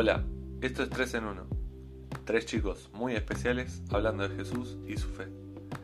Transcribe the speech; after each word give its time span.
Hola, 0.00 0.22
esto 0.60 0.84
es 0.84 0.90
3 0.90 1.14
en 1.14 1.24
1. 1.24 1.42
Tres 2.24 2.46
chicos 2.46 2.88
muy 2.92 3.16
especiales 3.16 3.82
hablando 3.90 4.28
de 4.28 4.36
Jesús 4.36 4.76
y 4.86 4.96
su 4.96 5.08
fe. 5.08 5.26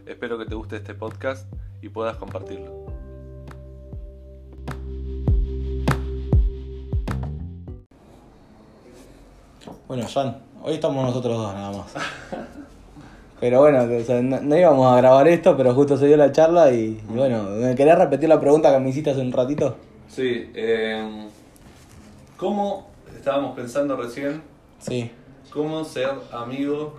Espero 0.06 0.38
que 0.38 0.45
te 0.45 0.54
guste 0.54 0.77
este 0.77 0.95
podcast 0.95 1.53
y 1.83 1.88
puedas 1.88 2.17
compartirlo. 2.17 2.87
Bueno, 9.88 10.06
Jan, 10.06 10.38
hoy 10.62 10.74
estamos 10.74 11.04
nosotros 11.04 11.37
dos 11.37 11.53
nada 11.53 11.76
más. 11.76 11.92
Pero 13.40 13.62
bueno, 13.62 13.83
o 13.83 14.04
sea, 14.04 14.22
no, 14.22 14.40
no 14.40 14.56
íbamos 14.56 14.92
a 14.92 14.96
grabar 14.99 15.26
esto, 15.26 15.56
pero 15.56 15.74
justo 15.74 15.96
se 15.96 16.06
dio 16.06 16.16
la 16.16 16.30
charla 16.30 16.70
y, 16.70 17.02
y 17.05 17.16
bueno, 17.16 17.42
¿me 17.51 17.74
querés 17.74 17.98
repetir 17.98 18.28
la 18.28 18.38
pregunta 18.38 18.73
que 18.73 18.78
me 18.78 18.91
hiciste 18.91 19.10
hace 19.10 19.23
un 19.23 19.33
ratito? 19.33 19.77
Sí, 20.06 20.53
eh, 20.55 21.27
¿cómo 22.37 22.94
estábamos 23.24 23.56
pensando 23.56 23.96
recién? 23.96 24.42
Sí. 24.78 25.10
¿Cómo 25.51 25.83
ser 25.83 26.10
amigo, 26.30 26.92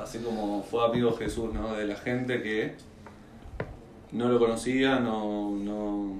así 0.00 0.20
como 0.20 0.62
fue 0.62 0.86
amigo 0.86 1.12
Jesús, 1.12 1.52
¿no? 1.52 1.74
De 1.74 1.84
la 1.86 1.96
gente 1.96 2.42
que 2.42 2.72
no 4.12 4.30
lo 4.30 4.38
conocía, 4.38 5.00
no, 5.00 5.50
no, 5.50 6.16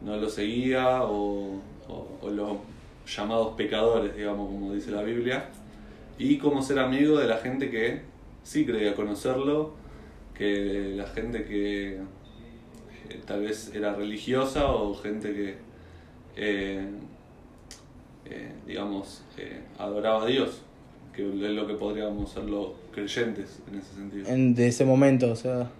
no 0.00 0.16
lo 0.16 0.30
seguía 0.30 1.02
o, 1.02 1.56
o- 1.88 2.18
o 2.22 2.30
los 2.30 2.56
llamados 3.06 3.48
pecadores, 3.54 4.16
digamos, 4.16 4.48
como 4.48 4.72
dice 4.72 4.90
la 4.92 5.02
Biblia. 5.02 5.50
Y 6.18 6.38
cómo 6.38 6.62
ser 6.62 6.78
amigo 6.78 7.18
de 7.18 7.26
la 7.28 7.36
gente 7.36 7.68
que 7.70 8.00
sí 8.44 8.64
creía 8.64 8.94
conocerlo, 8.94 9.72
que 10.32 10.94
la 10.96 11.06
gente 11.06 11.44
que 11.44 11.96
eh, 13.10 13.20
tal 13.26 13.42
vez 13.42 13.72
era 13.74 13.92
religiosa 13.94 14.70
o 14.72 14.94
gente 14.94 15.34
que, 15.34 15.58
eh, 16.36 16.88
eh, 18.30 18.52
digamos, 18.66 19.22
eh, 19.36 19.60
adoraba 19.78 20.22
a 20.22 20.26
Dios, 20.26 20.62
que 21.14 21.28
es 21.28 21.34
lo 21.34 21.66
que 21.66 21.74
podríamos 21.74 22.30
ser 22.30 22.44
los 22.44 22.68
creyentes 22.92 23.60
en 23.70 23.78
ese 23.78 23.94
sentido. 23.94 24.28
En, 24.28 24.54
de 24.54 24.68
ese 24.68 24.84
momento, 24.84 25.30
o 25.30 25.36
sea. 25.36 25.70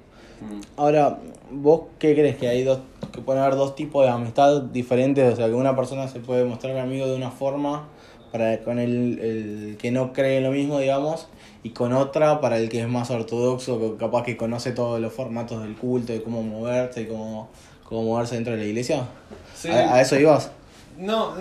Mm. 0.41 0.61
Ahora, 0.77 1.19
¿vos 1.51 1.83
qué 1.99 2.15
crees 2.15 2.37
que 2.37 2.49
hay 2.49 2.65
dos, 2.65 2.81
que 3.13 3.21
pueden 3.21 3.43
haber 3.43 3.57
dos 3.57 3.75
tipos 3.77 4.05
de 4.05 4.11
amistad 4.11 4.63
diferentes? 4.63 5.33
O 5.33 5.37
sea, 5.37 5.47
que 5.47 5.55
una 5.55 5.77
persona 5.77 6.09
se 6.09 6.21
puede 6.21 6.45
mostrar 6.45 6.79
amigo 6.79 7.07
de 7.07 7.17
una 7.17 7.31
forma 7.31 7.89
para 8.33 8.61
con 8.61 8.79
el, 8.79 9.19
el 9.19 9.77
que 9.79 9.91
no 9.91 10.13
cree 10.13 10.39
en 10.39 10.45
lo 10.45 10.51
mismo, 10.51 10.79
digamos, 10.79 11.29
y 11.63 11.71
con 11.71 11.93
otra 11.93 12.41
para 12.41 12.59
el 12.59 12.69
que 12.69 12.81
es 12.81 12.89
más 12.89 13.11
ortodoxo, 13.11 13.97
capaz 13.99 14.23
que 14.23 14.37
conoce 14.37 14.73
todos 14.73 15.01
los 15.01 15.13
formatos 15.13 15.63
del 15.63 15.77
culto, 15.77 16.13
de 16.13 16.23
cómo 16.23 16.43
moverse 16.43 17.03
y 17.03 17.07
cómo, 17.07 17.49
cómo 17.85 18.05
moverse 18.05 18.37
dentro 18.37 18.53
de 18.55 18.61
la 18.61 18.65
iglesia. 18.65 19.07
Sí. 19.55 19.69
¿A, 19.69 19.95
a 19.95 20.01
eso 20.01 20.19
ibas? 20.19 20.53
No, 21.01 21.33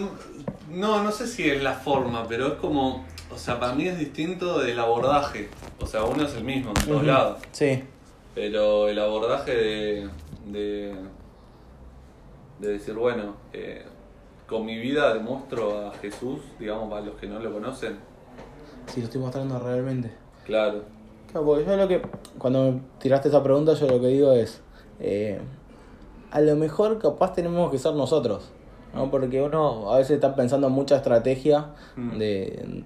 no, 0.70 1.04
no 1.04 1.12
sé 1.12 1.28
si 1.28 1.50
es 1.50 1.62
la 1.62 1.74
forma, 1.74 2.26
pero 2.28 2.48
es 2.48 2.54
como, 2.54 3.04
o 3.34 3.38
sea, 3.38 3.60
para 3.60 3.74
mí 3.74 3.88
es 3.88 4.00
distinto 4.00 4.60
del 4.60 4.80
abordaje. 4.80 5.50
O 5.82 5.86
sea, 5.86 6.04
uno 6.06 6.24
es 6.24 6.34
el 6.36 6.44
mismo 6.46 6.72
en 6.76 6.88
todos 6.88 7.04
lados. 7.04 7.40
Sí. 7.52 7.84
Pero 8.34 8.88
el 8.88 8.98
abordaje 9.00 9.52
de, 9.52 10.10
de, 10.48 10.96
de 12.60 12.68
decir, 12.70 12.94
bueno, 12.94 13.36
eh, 13.52 13.86
con 14.48 14.66
mi 14.66 14.78
vida 14.78 15.14
demuestro 15.14 15.88
a 15.90 15.94
Jesús, 15.96 16.40
digamos, 16.58 16.90
para 16.90 17.02
los 17.06 17.16
que 17.16 17.28
no 17.28 17.40
lo 17.40 17.52
conocen. 17.52 17.98
Sí, 18.88 19.02
lo 19.02 19.06
estoy 19.08 19.20
mostrando 19.22 19.60
realmente. 19.60 20.12
Claro. 20.46 20.84
Claro, 21.32 21.46
porque 21.46 21.66
yo 21.66 21.76
lo 21.76 21.88
que. 21.88 22.02
Cuando 22.38 22.72
me 22.72 22.82
tiraste 23.00 23.28
esa 23.28 23.44
pregunta, 23.44 23.74
yo 23.74 23.88
lo 23.88 24.00
que 24.00 24.08
digo 24.08 24.32
es. 24.32 24.62
eh, 25.00 25.40
a 26.32 26.42
lo 26.42 26.56
mejor 26.56 27.00
capaz 27.00 27.34
tenemos 27.34 27.72
que 27.72 27.78
ser 27.80 27.94
nosotros. 27.94 28.52
¿No? 28.94 29.10
Porque 29.12 29.42
uno 29.42 29.92
a 29.94 29.98
veces 29.98 30.12
está 30.16 30.36
pensando 30.36 30.68
en 30.68 30.74
mucha 30.74 30.96
estrategia 30.98 31.68
Mm. 31.96 32.18
de, 32.18 32.84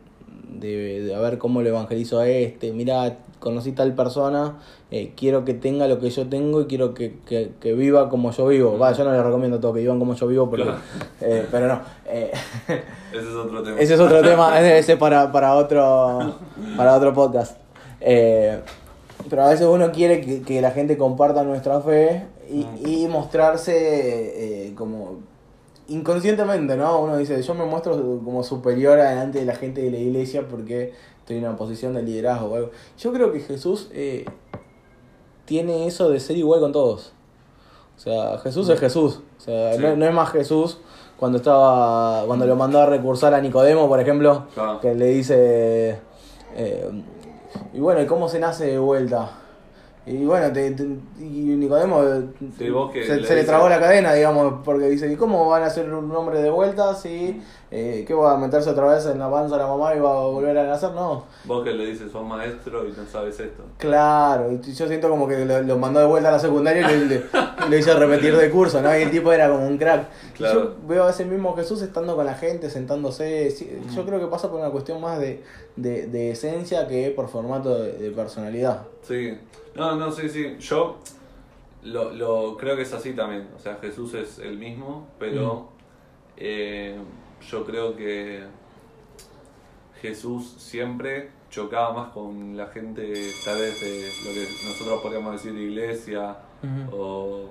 de, 0.59 1.02
de 1.04 1.16
a 1.16 1.19
ver 1.19 1.38
cómo 1.38 1.62
lo 1.62 1.69
evangelizo 1.69 2.19
a 2.19 2.28
este. 2.28 2.72
Mira, 2.72 3.18
conocí 3.40 3.72
tal 3.74 3.94
persona, 3.94 4.59
eh, 4.92 5.12
quiero 5.18 5.44
que 5.44 5.53
tenga 5.53 5.88
lo 5.88 6.00
que 6.00 6.09
yo 6.09 6.28
tengo 6.28 6.62
y 6.62 6.66
quiero 6.66 6.94
que, 6.94 7.18
que, 7.25 7.52
que 7.59 7.74
viva 7.74 8.08
como 8.09 8.31
yo 8.31 8.47
vivo. 8.47 8.78
Va, 8.78 8.92
yo 8.94 9.03
no 9.03 9.12
les 9.12 9.24
recomiendo 9.24 9.58
a 9.58 9.59
todos 9.59 9.75
que 9.75 9.81
vivan 9.81 10.00
como 10.00 10.13
yo 10.16 10.28
vivo, 10.28 10.50
porque, 10.50 10.63
Claro. 10.63 10.78
eh, 11.22 11.46
pero 11.52 11.68
no. 11.68 11.81
eh, 12.08 12.31
Ese 13.12 13.19
es 13.30 13.36
otro 13.36 13.62
tema. 13.63 13.80
ese 13.80 13.94
es 13.96 14.00
otro 14.00 14.22
tema, 14.22 14.59
ese 14.62 14.94
es 14.94 14.97
para, 15.00 15.31
para 15.31 15.56
otro 15.56 16.36
para 16.78 16.96
otro 16.96 17.13
podcast. 17.13 17.58
Pero 19.30 19.44
a 19.44 19.50
veces 19.50 19.66
uno 19.68 19.92
quiere 19.92 20.22
que, 20.22 20.42
que 20.42 20.62
la 20.62 20.72
gente 20.72 20.97
comparta 20.97 21.44
nuestra 21.44 21.80
fe 21.81 22.24
y, 22.50 22.66
y 22.86 23.08
mostrarse 23.08 23.74
eh, 24.68 24.74
como 24.75 25.19
inconscientemente, 25.88 26.75
¿no? 26.77 26.99
Uno 27.01 27.17
dice, 27.17 27.41
yo 27.41 27.53
me 27.53 27.66
muestro 27.66 27.94
como 28.23 28.44
superior 28.44 28.99
adelante 28.99 29.39
de 29.39 29.45
la 29.45 29.55
gente 29.55 29.81
de 29.81 29.91
la 29.91 29.97
iglesia 29.97 30.47
porque 30.47 30.94
estoy 31.19 31.38
en 31.38 31.45
una 31.45 31.55
posición 31.55 31.94
de 31.94 32.03
liderazgo 32.03 32.47
o 32.47 32.55
algo. 32.55 32.71
Yo 32.97 33.11
creo 33.13 33.31
que 33.31 33.39
Jesús 33.39 33.89
eh, 33.94 34.25
tiene 35.45 35.88
eso 35.88 36.09
de 36.09 36.19
ser 36.19 36.38
igual 36.38 36.59
con 36.61 36.71
todos. 36.71 37.13
O 37.97 37.99
sea, 37.99 38.38
Jesús 38.39 38.69
es 38.69 38.79
Jesús. 38.79 39.21
O 39.38 39.41
sea, 39.41 39.73
Sí. 39.73 39.81
no, 39.81 39.95
no 39.95 40.05
es 40.05 40.13
más 40.13 40.29
Jesús 40.31 40.79
cuando 41.17 41.38
estaba 41.38 42.25
cuando 42.25 42.45
lo 42.47 42.55
mandó 42.55 42.79
a 42.79 42.85
recursar 42.85 43.33
a 43.33 43.39
Nicodemo, 43.41 43.88
por 43.88 44.00
ejemplo, 44.00 44.45
Claro. 44.53 44.79
que 44.79 44.95
le 44.95 45.05
dice 45.07 46.00
eh, 46.55 46.89
y 47.73 47.79
bueno, 47.79 48.01
¿y 48.01 48.05
cómo 48.05 48.27
se 48.29 48.39
nace 48.39 48.65
de 48.65 48.79
vuelta? 48.79 49.31
Y 50.06 50.25
bueno, 50.25 50.52
te, 50.52 50.72
te- 50.72 50.84
y 50.84 51.56
Nicodemo 51.56 52.03
eh, 52.03 52.24
Sí, 52.58 52.66
que 52.91 53.06
se, 53.06 53.16
le 53.22 53.36
le 53.36 53.44
trabó 53.46 53.69
la 53.69 53.80
cadena, 53.80 54.14
digamos, 54.14 54.56
porque 54.66 54.90
dice, 54.90 55.09
¿y 55.09 55.16
cómo 55.16 55.47
van 55.47 55.64
a 55.64 55.68
hacer 55.68 55.94
un 55.94 56.14
hombre 56.14 56.41
de 56.41 56.50
vuelta 56.50 56.94
si, 56.94 57.41
eh, 57.72 58.03
qué 58.06 58.13
va 58.13 58.34
a 58.34 58.38
meterse 58.38 58.69
otra 58.69 58.86
vez 58.94 59.06
en 59.06 59.18
la 59.18 59.31
panza 59.31 59.56
de 59.56 59.62
la 59.62 59.68
mamá 59.69 59.96
y 59.96 60.00
va 60.02 60.12
a 60.12 60.25
volver 60.25 60.58
a 60.58 60.68
nacer? 60.68 60.92
No, 60.92 61.24
Vos 61.46 61.63
que 61.63 61.72
le 61.72 61.86
dices, 61.86 62.12
sos 62.12 62.25
maestro 62.28 62.86
y 62.86 62.92
no 62.92 63.06
sabes 63.09 63.40
esto. 63.40 63.63
Claro, 63.78 64.52
yo 64.62 64.88
siento 64.88 65.09
como 65.09 65.25
que 65.25 65.46
lo, 65.46 65.62
lo 65.62 65.78
mandó 65.78 66.02
de 66.02 66.06
vuelta 66.08 66.28
a 66.28 66.31
la 66.34 66.40
secundaria 66.40 66.92
y 66.92 67.06
le, 67.06 67.24
lo 67.69 67.78
hizo 67.78 67.97
repetir 67.97 68.36
de 68.36 68.50
curso, 68.50 68.81
¿no? 68.81 68.97
Y 68.97 69.03
el 69.03 69.09
tipo 69.12 69.31
era 69.31 69.47
como 69.50 69.66
un 69.66 69.78
crack. 69.78 70.08
Y 70.31 70.38
Claro. 70.38 70.63
Yo 70.63 70.75
veo 70.86 71.06
a 71.06 71.12
ese 71.12 71.24
mismo 71.24 71.56
Jesús 71.56 71.81
estando 71.81 72.18
con 72.18 72.25
la 72.25 72.34
gente, 72.36 72.69
sentándose. 72.69 73.52
sí, 73.52 73.80
Yo 73.96 74.06
creo 74.06 74.19
que 74.19 74.28
pasa 74.28 74.50
por 74.50 74.59
una 74.59 74.69
cuestión 74.69 75.00
más 75.00 75.18
de, 75.19 75.42
de, 75.78 76.08
de 76.08 76.31
esencia 76.31 76.88
que 76.90 77.12
por 77.16 77.30
formato 77.30 77.80
de, 77.81 77.94
de 77.94 78.12
personalidad. 78.12 78.81
Sí, 79.08 79.38
no, 79.75 79.95
no, 79.95 80.11
sí, 80.11 80.29
sí. 80.29 80.56
Yo 80.59 81.00
lo, 81.84 82.13
lo 82.13 82.57
creo 82.57 82.75
que 82.75 82.84
es 82.84 82.94
así 82.94 83.13
también. 83.13 83.50
O 83.56 83.59
sea, 83.59 83.75
Jesús 83.81 84.13
es 84.13 84.39
el 84.39 84.57
mismo, 84.57 85.07
pero 85.19 85.69
eh, 86.38 86.97
yo 87.50 87.66
creo 87.66 87.95
que 87.95 88.44
Jesús 90.01 90.56
siempre 90.57 91.31
chocaba 91.50 91.94
más 91.94 92.09
con 92.09 92.57
la 92.57 92.67
gente, 92.67 93.13
tal 93.45 93.59
vez 93.59 93.79
de 93.79 94.09
lo 94.25 94.33
que 94.33 94.47
nosotros 94.67 95.01
podríamos 95.01 95.33
decir 95.33 95.57
iglesia, 95.57 96.38
o, 96.91 97.50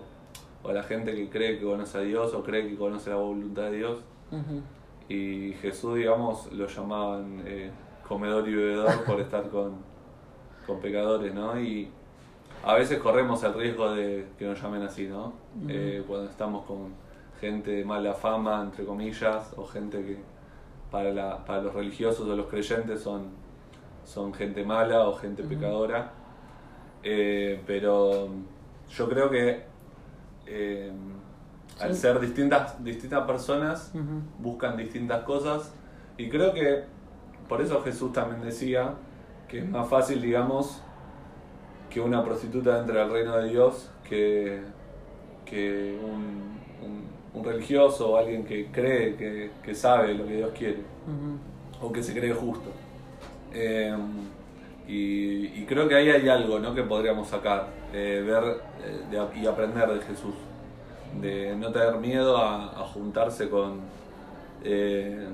o 0.63 0.73
la 0.73 0.83
gente 0.83 1.15
que 1.15 1.29
cree 1.29 1.59
que 1.59 1.65
conoce 1.65 1.99
a 1.99 2.01
Dios 2.01 2.35
o 2.35 2.43
cree 2.43 2.67
que 2.69 2.77
conoce 2.77 3.11
la 3.11 3.17
voluntad 3.17 3.71
de 3.71 3.77
Dios. 3.77 3.99
Y 5.09 5.53
Jesús, 5.61 5.97
digamos, 5.97 6.51
lo 6.53 6.67
llamaban 6.67 7.43
eh, 7.45 7.71
comedor 8.09 8.49
y 8.49 8.55
bebedor 8.55 9.05
por 9.05 9.21
estar 9.21 9.49
con, 9.51 9.77
con 10.67 10.81
pecadores, 10.81 11.35
¿no? 11.35 11.61
Y 11.61 11.91
a 12.65 12.75
veces 12.75 12.99
corremos 12.99 13.43
el 13.43 13.55
riesgo 13.55 13.93
de 13.93 14.27
que 14.39 14.47
nos 14.47 14.61
llamen 14.61 14.83
así, 14.83 15.09
¿no? 15.09 15.33
Eh, 15.69 16.05
cuando 16.07 16.31
estamos 16.31 16.65
con 16.65 16.93
gente 17.41 17.73
de 17.73 17.85
mala 17.85 18.15
fama, 18.15 18.63
entre 18.63 18.85
comillas, 18.85 19.53
o 19.57 19.65
gente 19.65 20.05
que 20.05 20.19
para, 20.91 21.11
la, 21.13 21.45
para 21.45 21.63
los 21.63 21.75
religiosos 21.75 22.29
o 22.29 22.37
los 22.37 22.47
creyentes 22.47 23.01
son, 23.01 23.31
son 24.05 24.33
gente 24.33 24.65
mala 24.65 25.09
o 25.09 25.15
gente 25.15 25.43
pecadora. 25.43 26.13
Eh, 27.03 27.61
pero 27.67 28.29
yo 28.91 29.09
creo 29.09 29.29
que 29.29 29.65
eh, 30.47 30.93
al 31.81 31.95
ser 31.95 32.21
distintas, 32.21 32.83
distintas 32.85 33.27
personas, 33.27 33.93
buscan 34.39 34.77
distintas 34.77 35.25
cosas. 35.25 35.75
Y 36.17 36.29
creo 36.29 36.53
que 36.53 36.85
por 37.49 37.61
eso 37.61 37.83
Jesús 37.83 38.13
también 38.13 38.43
decía 38.43 38.95
que 39.49 39.59
es 39.61 39.69
más 39.69 39.89
fácil, 39.89 40.23
digamos, 40.23 40.81
que 41.93 42.01
una 42.01 42.25
prostituta 42.25 42.79
entre 42.81 43.01
al 43.01 43.11
reino 43.11 43.37
de 43.37 43.51
Dios 43.51 43.91
que, 44.09 44.61
que 45.45 45.99
un, 46.03 46.53
un- 46.85 47.13
un 47.35 47.45
religioso 47.45 48.11
o 48.13 48.17
alguien 48.19 48.45
que 48.45 48.67
cree, 48.71 49.17
que, 49.17 49.51
que 49.63 49.75
sabe 49.75 50.15
lo 50.15 50.27
que 50.27 50.37
Dios 50.37 50.51
quiere 50.57 50.79
o 51.81 51.93
que 51.93 52.03
se 52.03 52.13
cree 52.19 52.33
justo. 52.33 52.71
Eh, 53.55 53.95
y, 54.89 55.47
y 55.61 55.65
creo 55.67 55.89
que 55.89 55.95
ahí 55.95 56.09
hay 56.11 56.29
algo 56.29 56.59
¿no? 56.59 56.75
que 56.75 56.83
podríamos 56.83 57.29
sacar, 57.29 57.69
eh, 57.93 58.23
ver 58.27 58.61
eh, 58.85 59.01
de- 59.11 59.41
y 59.41 59.47
aprender 59.47 59.89
de 59.93 60.01
Jesús. 60.01 60.35
De 61.21 61.55
no 61.57 61.71
tener 61.73 61.97
miedo 61.97 62.37
a, 62.39 62.71
a 62.81 62.85
juntarse 62.87 63.49
con 63.51 63.81
eh, 64.65 65.27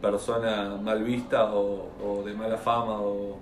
persona 0.00 0.76
mal 0.82 1.02
vista 1.04 1.54
o, 1.54 1.88
o 2.04 2.22
de 2.24 2.32
mala 2.34 2.56
fama 2.56 3.00
o, 3.00 3.36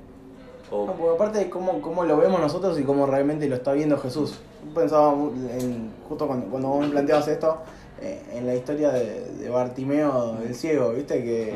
No, 0.70 0.92
porque 0.94 1.14
aparte 1.14 1.38
de 1.38 1.50
cómo, 1.50 1.80
cómo 1.80 2.04
lo 2.04 2.16
vemos 2.16 2.40
nosotros 2.40 2.78
y 2.78 2.82
cómo 2.82 3.06
realmente 3.06 3.48
lo 3.48 3.56
está 3.56 3.72
viendo 3.72 3.98
Jesús. 3.98 4.38
Yo 4.66 4.74
pensaba 4.74 5.12
en, 5.12 5.92
justo 6.08 6.26
cuando, 6.26 6.46
cuando 6.46 6.68
vos 6.68 6.80
me 6.80 6.88
planteabas 6.88 7.28
esto, 7.28 7.58
eh, 8.00 8.22
en 8.32 8.46
la 8.46 8.54
historia 8.54 8.90
de, 8.90 9.24
de 9.32 9.48
Bartimeo, 9.48 10.38
el 10.44 10.54
ciego, 10.54 10.92
¿viste? 10.92 11.22
Que, 11.22 11.54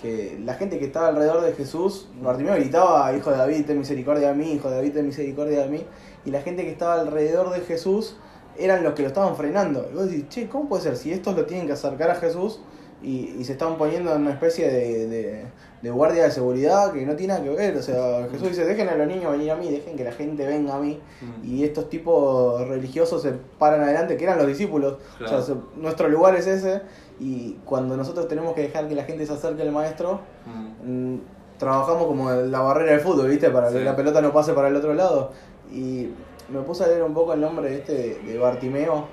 que 0.00 0.38
la 0.44 0.54
gente 0.54 0.78
que 0.78 0.86
estaba 0.86 1.08
alrededor 1.08 1.42
de 1.42 1.52
Jesús, 1.52 2.08
Bartimeo 2.20 2.54
gritaba, 2.54 3.14
hijo 3.16 3.30
de 3.30 3.36
David, 3.36 3.66
ten 3.66 3.78
misericordia 3.78 4.28
de 4.28 4.34
mí, 4.34 4.52
hijo 4.52 4.70
de 4.70 4.76
David, 4.76 4.92
ten 4.92 5.06
misericordia 5.06 5.62
de 5.62 5.68
mí, 5.68 5.82
y 6.24 6.30
la 6.30 6.42
gente 6.42 6.64
que 6.64 6.70
estaba 6.70 6.94
alrededor 7.00 7.50
de 7.50 7.60
Jesús 7.60 8.16
eran 8.58 8.82
los 8.82 8.94
que 8.94 9.02
lo 9.02 9.08
estaban 9.08 9.36
frenando. 9.36 9.86
Y 9.90 9.94
vos 9.94 10.10
decís, 10.10 10.28
che, 10.28 10.48
¿cómo 10.48 10.68
puede 10.68 10.82
ser? 10.82 10.96
Si 10.96 11.12
estos 11.12 11.36
lo 11.36 11.46
tienen 11.46 11.66
que 11.66 11.72
acercar 11.72 12.10
a 12.10 12.14
Jesús 12.14 12.60
y, 13.02 13.34
y 13.38 13.44
se 13.44 13.52
están 13.52 13.76
poniendo 13.76 14.14
en 14.14 14.22
una 14.22 14.32
especie 14.32 14.68
de, 14.68 15.44
de 15.82 15.90
guardia 15.90 16.24
de 16.24 16.30
seguridad 16.30 16.92
que 16.92 17.04
no 17.06 17.14
tiene 17.16 17.34
nada 17.34 17.44
que 17.44 17.50
ver. 17.50 17.76
O 17.76 17.82
sea, 17.82 18.26
Jesús 18.30 18.48
dice, 18.48 18.64
dejen 18.64 18.88
a 18.88 18.94
los 18.96 19.06
niños 19.06 19.30
venir 19.32 19.50
a 19.50 19.56
mí, 19.56 19.70
dejen 19.70 19.96
que 19.96 20.04
la 20.04 20.12
gente 20.12 20.46
venga 20.46 20.74
a 20.76 20.78
mí. 20.80 20.98
Mm. 21.20 21.44
Y 21.46 21.64
estos 21.64 21.88
tipos 21.90 22.66
religiosos 22.68 23.22
se 23.22 23.32
paran 23.58 23.82
adelante, 23.82 24.16
que 24.16 24.24
eran 24.24 24.38
los 24.38 24.46
discípulos. 24.46 24.96
O 25.24 25.28
sea, 25.28 25.42
se- 25.42 25.54
nuestro 25.76 26.08
lugar 26.08 26.34
es 26.34 26.46
ese. 26.46 26.82
Y 27.20 27.58
cuando 27.64 27.96
nosotros 27.96 28.26
tenemos 28.28 28.54
que 28.54 28.62
dejar 28.62 28.88
que 28.88 28.94
la 28.94 29.04
gente 29.04 29.24
se 29.26 29.32
acerque 29.32 29.62
al 29.62 29.72
maestro, 29.72 30.20
Mm. 30.46 31.12
mm, 31.14 31.20
trabajamos 31.58 32.06
como 32.06 32.30
la 32.30 32.60
barrera 32.60 32.92
del 32.92 33.00
fútbol, 33.00 33.28
¿viste? 33.28 33.50
Para 33.50 33.70
que 33.70 33.80
la 33.80 33.94
pelota 33.96 34.20
no 34.20 34.32
pase 34.32 34.52
para 34.52 34.68
el 34.68 34.76
otro 34.76 34.92
lado. 34.94 35.30
Y 35.72 36.10
me 36.48 36.60
puse 36.60 36.84
a 36.84 36.86
leer 36.88 37.02
un 37.02 37.14
poco 37.14 37.32
el 37.34 37.40
nombre 37.40 37.74
este 37.74 37.92
de, 37.92 38.14
de 38.32 38.38
Bartimeo. 38.38 39.04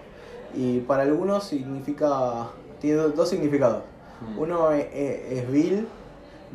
Y 0.56 0.80
para 0.82 1.04
algunos 1.04 1.44
significa. 1.46 2.48
Tiene 2.80 2.98
do- 2.98 3.10
dos 3.10 3.30
significados. 3.30 3.84
Mm. 4.22 4.40
Uno 4.40 4.72
es, 4.72 4.86
es- 4.94 5.32
es 5.40 5.52
vil, 5.52 5.88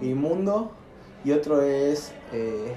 inmundo. 0.02 0.70
Y 1.24 1.32
otro 1.32 1.62
es 1.62 2.12
eh, 2.32 2.72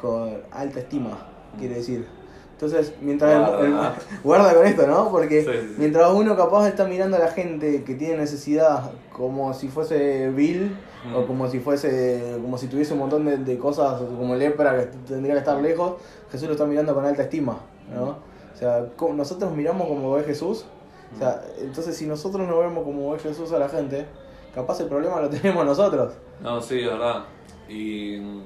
con 0.00 0.38
alta 0.50 0.80
estima, 0.80 1.18
quiere 1.58 1.76
decir. 1.76 2.06
Entonces, 2.52 2.92
mientras. 3.00 3.60
el- 3.60 3.66
el- 3.66 3.76
Guarda. 4.24 4.52
con 4.54 4.66
esto, 4.66 4.86
¿no? 4.86 5.10
Porque 5.10 5.42
Sí, 5.42 5.48
sí, 5.50 5.58
sí. 5.68 5.74
mientras 5.78 6.12
uno 6.12 6.36
capaz 6.36 6.66
está 6.68 6.84
mirando 6.86 7.16
a 7.16 7.20
la 7.20 7.28
gente 7.28 7.84
que 7.84 7.94
tiene 7.94 8.16
necesidad 8.16 8.90
como 9.12 9.54
si 9.54 9.68
fuese 9.68 10.30
vil 10.30 10.76
Mm. 11.04 11.14
o 11.14 11.26
como 11.28 11.48
si 11.48 11.60
fuese 11.60 12.38
como 12.42 12.58
si 12.58 12.66
tuviese 12.66 12.92
un 12.92 12.98
montón 12.98 13.24
de, 13.24 13.36
de 13.36 13.56
cosas 13.56 14.00
como 14.18 14.34
lepra 14.34 14.76
que 14.76 14.86
tendría 15.06 15.34
que 15.34 15.38
estar 15.38 15.56
lejos 15.62 15.92
Jesús 16.32 16.48
lo 16.48 16.54
está 16.54 16.66
mirando 16.66 16.92
con 16.92 17.04
alta 17.06 17.22
estima 17.22 17.60
¿no? 17.94 18.16
o 18.52 18.58
sea 18.58 18.84
nosotros 19.14 19.54
miramos 19.54 19.86
como 19.86 20.10
ve 20.14 20.24
Jesús 20.24 20.64
o 21.14 21.18
sea 21.18 21.40
entonces 21.60 21.96
si 21.96 22.04
nosotros 22.06 22.48
no 22.48 22.58
vemos 22.58 22.82
como 22.82 23.12
ve 23.12 23.20
Jesús 23.20 23.52
a 23.52 23.60
la 23.60 23.68
gente 23.68 24.06
capaz 24.60 24.80
el 24.80 24.88
problema 24.88 25.20
lo 25.20 25.28
tenemos 25.30 25.64
nosotros 25.64 26.12
No, 26.40 26.60
sí, 26.60 26.80
es 26.80 26.86
verdad. 26.86 27.24
Y 27.68 28.18
mm, 28.20 28.42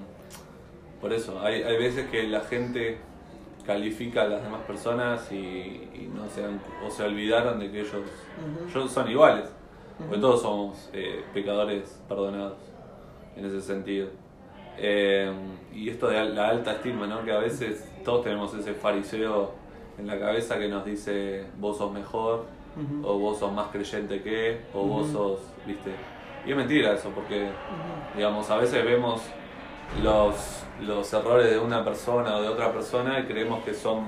por 1.01 1.13
eso, 1.13 1.41
hay, 1.41 1.63
hay 1.63 1.77
veces 1.79 2.09
que 2.11 2.23
la 2.25 2.41
gente 2.41 2.99
califica 3.67 4.23
a 4.23 4.27
las 4.29 4.43
demás 4.43 4.63
personas 4.63 5.31
y, 5.31 5.37
y 5.37 6.11
no 6.15 6.29
se 6.29 6.43
dan- 6.43 6.61
o 6.85 6.91
se 6.91 7.05
olvidaron 7.05 7.59
de 7.61 7.71
que 7.71 7.81
ellos, 7.81 8.03
ellos 8.69 8.91
son 8.91 9.11
iguales. 9.11 9.45
Porque 9.99 10.19
todos 10.21 10.43
somos 10.43 10.89
eh, 10.93 11.23
pecadores 11.35 12.01
perdonados 12.09 12.55
en 13.37 13.45
ese 13.45 13.61
sentido. 13.61 14.09
Eh, 14.79 15.31
y 15.73 15.91
esto 15.91 16.09
de 16.09 16.25
la 16.31 16.49
alta 16.49 16.73
estima, 16.73 17.07
¿no? 17.07 17.23
Que 17.25 17.33
a 17.33 17.39
veces 17.39 17.89
todos 18.05 18.25
tenemos 18.25 18.53
ese 18.55 18.73
fariseo 18.75 19.53
en 19.99 20.07
la 20.07 20.19
cabeza 20.19 20.59
que 20.59 20.69
nos 20.69 20.85
dice 20.85 21.45
vos 21.59 21.77
sos 21.77 21.93
mejor, 21.93 22.47
o 23.05 23.19
vos 23.19 23.39
sos 23.39 23.53
más 23.53 23.69
creyente 23.71 24.23
que, 24.23 24.63
o 24.75 24.85
vos 24.87 25.09
sos, 25.11 25.41
viste. 25.67 25.91
Y 26.45 26.51
es 26.51 26.57
mentira 26.57 26.93
eso, 26.93 27.11
porque, 27.11 27.51
digamos, 28.17 28.51
a 28.51 28.57
veces 28.57 28.85
vemos 28.85 29.23
los, 30.03 30.65
los 30.85 31.13
errores 31.13 31.51
de 31.51 31.59
una 31.59 31.85
persona 31.85 32.37
o 32.37 32.43
de 32.43 32.49
otra 32.49 32.73
persona 32.73 33.21
y 33.21 33.25
creemos 33.25 33.63
que 33.65 33.75
son 33.75 34.07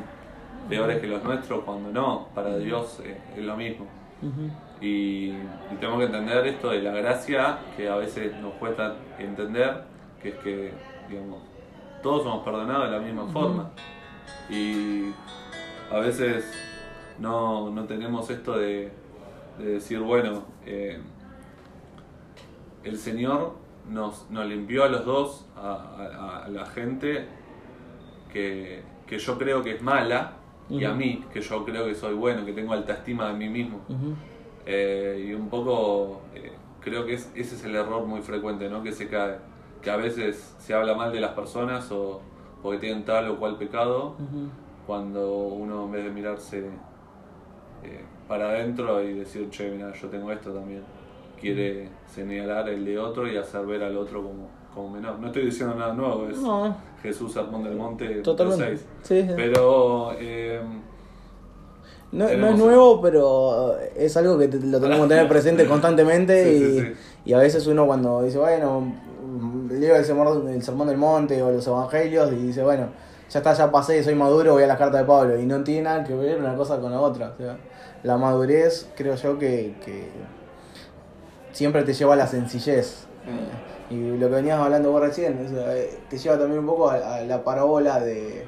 peores 0.68 1.00
que 1.00 1.06
los 1.06 1.22
nuestros, 1.22 1.62
cuando 1.64 1.90
no, 1.90 2.28
para 2.34 2.56
Dios 2.56 3.00
es 3.36 3.44
lo 3.44 3.56
mismo. 3.56 3.86
Y, 4.80 5.28
y 5.30 5.76
tenemos 5.78 5.98
que 5.98 6.06
entender 6.06 6.46
esto 6.46 6.70
de 6.70 6.82
la 6.82 6.92
gracia 6.92 7.58
que 7.76 7.88
a 7.88 7.96
veces 7.96 8.34
nos 8.36 8.54
cuesta 8.54 8.96
entender, 9.18 9.82
que 10.22 10.30
es 10.30 10.34
que, 10.36 10.72
digamos, 11.08 11.42
todos 12.02 12.22
somos 12.22 12.44
perdonados 12.44 12.90
de 12.90 12.96
la 12.96 13.02
misma 13.02 13.26
forma. 13.28 13.70
Y 14.48 15.10
a 15.92 15.98
veces 15.98 16.50
no, 17.18 17.70
no 17.70 17.84
tenemos 17.84 18.28
esto 18.30 18.58
de, 18.58 18.90
de 19.58 19.64
decir, 19.64 20.00
bueno, 20.00 20.44
eh, 20.66 21.00
el 22.84 22.98
Señor 22.98 23.52
nos, 23.90 24.30
nos 24.30 24.46
limpió 24.46 24.84
a 24.84 24.88
los 24.88 25.04
dos, 25.04 25.46
a, 25.56 25.72
a- 25.72 26.44
a 26.44 26.48
la 26.48 26.66
gente 26.66 27.26
que, 28.32 28.82
que 29.06 29.18
yo 29.18 29.38
creo 29.38 29.62
que 29.62 29.72
es 29.76 29.82
mala, 29.82 30.32
y 30.68 30.84
a 30.84 30.94
mí, 30.94 31.24
que 31.32 31.40
yo 31.42 31.64
creo 31.64 31.84
que 31.84 31.94
soy 31.94 32.14
bueno, 32.14 32.44
que 32.46 32.52
tengo 32.52 32.72
alta 32.72 32.94
estima 32.94 33.28
de 33.28 33.34
mí 33.34 33.48
mismo. 33.48 33.80
Eh, 34.66 35.26
y 35.28 35.34
un 35.34 35.48
poco 35.50 36.22
eh, 36.34 36.52
creo 36.80 37.04
que 37.04 37.14
es- 37.14 37.30
ese 37.34 37.54
es 37.56 37.64
el 37.64 37.74
error 37.76 38.06
muy 38.06 38.22
frecuente, 38.22 38.68
¿no? 38.70 38.82
Que 38.82 38.92
se 38.92 39.08
cae. 39.08 39.36
Que 39.82 39.90
a 39.90 39.96
veces 39.96 40.54
se 40.58 40.72
habla 40.72 40.94
mal 40.94 41.12
de 41.12 41.20
las 41.20 41.32
personas 41.32 41.92
o 41.92 42.22
porque 42.62 42.78
tienen 42.78 43.04
tal 43.04 43.28
o 43.28 43.36
cual 43.38 43.58
pecado, 43.58 44.14
cuando 44.86 45.30
uno 45.48 45.84
en 45.84 45.92
vez 45.92 46.04
de 46.04 46.10
mirarse 46.10 46.66
eh, 47.82 48.04
para 48.26 48.48
adentro 48.48 49.02
y 49.02 49.12
decir, 49.12 49.50
che, 49.50 49.70
mira, 49.70 49.92
yo 49.92 50.08
tengo 50.08 50.32
esto 50.32 50.50
también, 50.50 50.82
quiere 51.44 51.88
señalar 52.06 52.68
el 52.70 52.84
de 52.86 52.98
otro 52.98 53.28
y 53.30 53.36
hacer 53.36 53.66
ver 53.66 53.82
al 53.82 53.96
otro 53.98 54.22
como, 54.22 54.48
como 54.74 54.88
menor. 54.88 55.18
No 55.18 55.26
estoy 55.26 55.44
diciendo 55.44 55.74
nada 55.74 55.92
nuevo, 55.92 56.26
es 56.28 56.38
No, 56.38 56.74
Jesús 57.02 57.34
Sermón 57.34 57.62
del 57.64 57.76
Monte 57.76 58.06
totalmente. 58.22 58.78
6. 58.78 58.86
Sí, 59.02 59.22
sí. 59.22 59.32
Pero 59.36 60.12
eh, 60.18 60.60
No, 62.12 62.26
es 62.26 62.58
nuevo, 62.58 63.02
pero 63.02 63.76
es 63.94 64.16
algo 64.16 64.38
que 64.38 64.48
lo 64.48 64.80
tenemos 64.80 65.06
que 65.06 65.14
tener 65.14 65.28
presente 65.34 65.66
constantemente 65.66 66.58
Sí, 66.58 66.94
y, 67.24 67.30
y 67.30 67.34
a 67.34 67.38
veces 67.38 67.66
uno 67.66 67.86
cuando 67.86 68.22
dice, 68.22 68.38
bueno, 68.38 68.90
leo 69.70 69.96
el 69.96 70.04
sermón, 70.04 70.48
el 70.48 70.62
sermón 70.62 70.88
del 70.88 70.96
monte 70.96 71.42
o 71.42 71.50
los 71.50 71.66
evangelios 71.66 72.32
y 72.32 72.36
dice, 72.36 72.62
bueno, 72.62 72.88
ya 73.28 73.38
está, 73.40 73.52
ya 73.52 73.70
pasé, 73.70 74.02
soy 74.02 74.14
maduro, 74.14 74.54
voy 74.54 74.62
a 74.62 74.66
las 74.66 74.78
cartas 74.78 75.02
de 75.02 75.06
Pablo 75.06 75.38
y 75.38 75.44
no 75.44 75.62
tiene 75.62 75.82
nada 75.82 76.04
que 76.04 76.14
ver 76.14 76.38
una 76.38 76.54
cosa 76.56 76.78
con 76.80 76.90
la 76.90 77.00
otra. 77.00 77.32
O 77.34 77.36
sea, 77.36 77.58
la 78.02 78.16
madurez 78.16 78.88
creo 78.96 79.14
yo 79.16 79.38
que, 79.38 79.74
que 79.84 80.08
siempre 81.54 81.82
te 81.84 81.94
lleva 81.94 82.12
a 82.12 82.16
la 82.16 82.26
sencillez. 82.26 83.06
Mm. 83.24 83.94
Y 83.94 84.18
lo 84.18 84.28
que 84.28 84.34
venías 84.34 84.60
hablando 84.60 84.92
vos 84.92 85.00
recién, 85.00 85.46
o 85.46 85.48
sea, 85.48 85.74
eh, 85.74 85.98
te 86.10 86.18
lleva 86.18 86.38
también 86.38 86.60
un 86.60 86.66
poco 86.66 86.90
a, 86.90 87.16
a 87.16 87.20
la 87.22 87.42
parábola 87.42 88.00
de, 88.00 88.44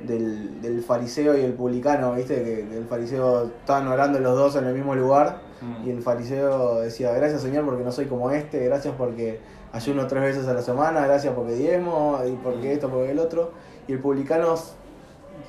del, 0.00 0.60
del 0.60 0.82
fariseo 0.82 1.38
y 1.38 1.42
el 1.42 1.52
publicano, 1.52 2.14
¿viste? 2.14 2.42
Que, 2.42 2.76
el 2.76 2.86
fariseo 2.86 3.44
estaban 3.60 3.86
orando 3.86 4.18
los 4.18 4.36
dos 4.36 4.56
en 4.56 4.64
el 4.64 4.74
mismo 4.74 4.96
lugar 4.96 5.48
Mm. 5.60 5.88
y 5.88 5.90
el 5.90 6.02
fariseo 6.02 6.80
decía, 6.80 7.12
gracias 7.12 7.42
Señor 7.42 7.64
porque 7.64 7.82
no 7.82 7.90
soy 7.90 8.06
como 8.06 8.30
este, 8.30 8.64
gracias 8.66 8.94
porque 8.96 9.40
ayuno 9.72 10.06
tres 10.06 10.22
veces 10.22 10.46
a 10.46 10.54
la 10.54 10.62
semana, 10.62 11.04
gracias 11.06 11.34
porque 11.34 11.54
diezmo 11.54 12.20
y 12.26 12.32
porque 12.36 12.72
esto, 12.72 12.88
porque 12.88 13.10
el 13.10 13.18
otro. 13.18 13.52
Y 13.86 13.92
el 13.92 14.00
publicano 14.00 14.54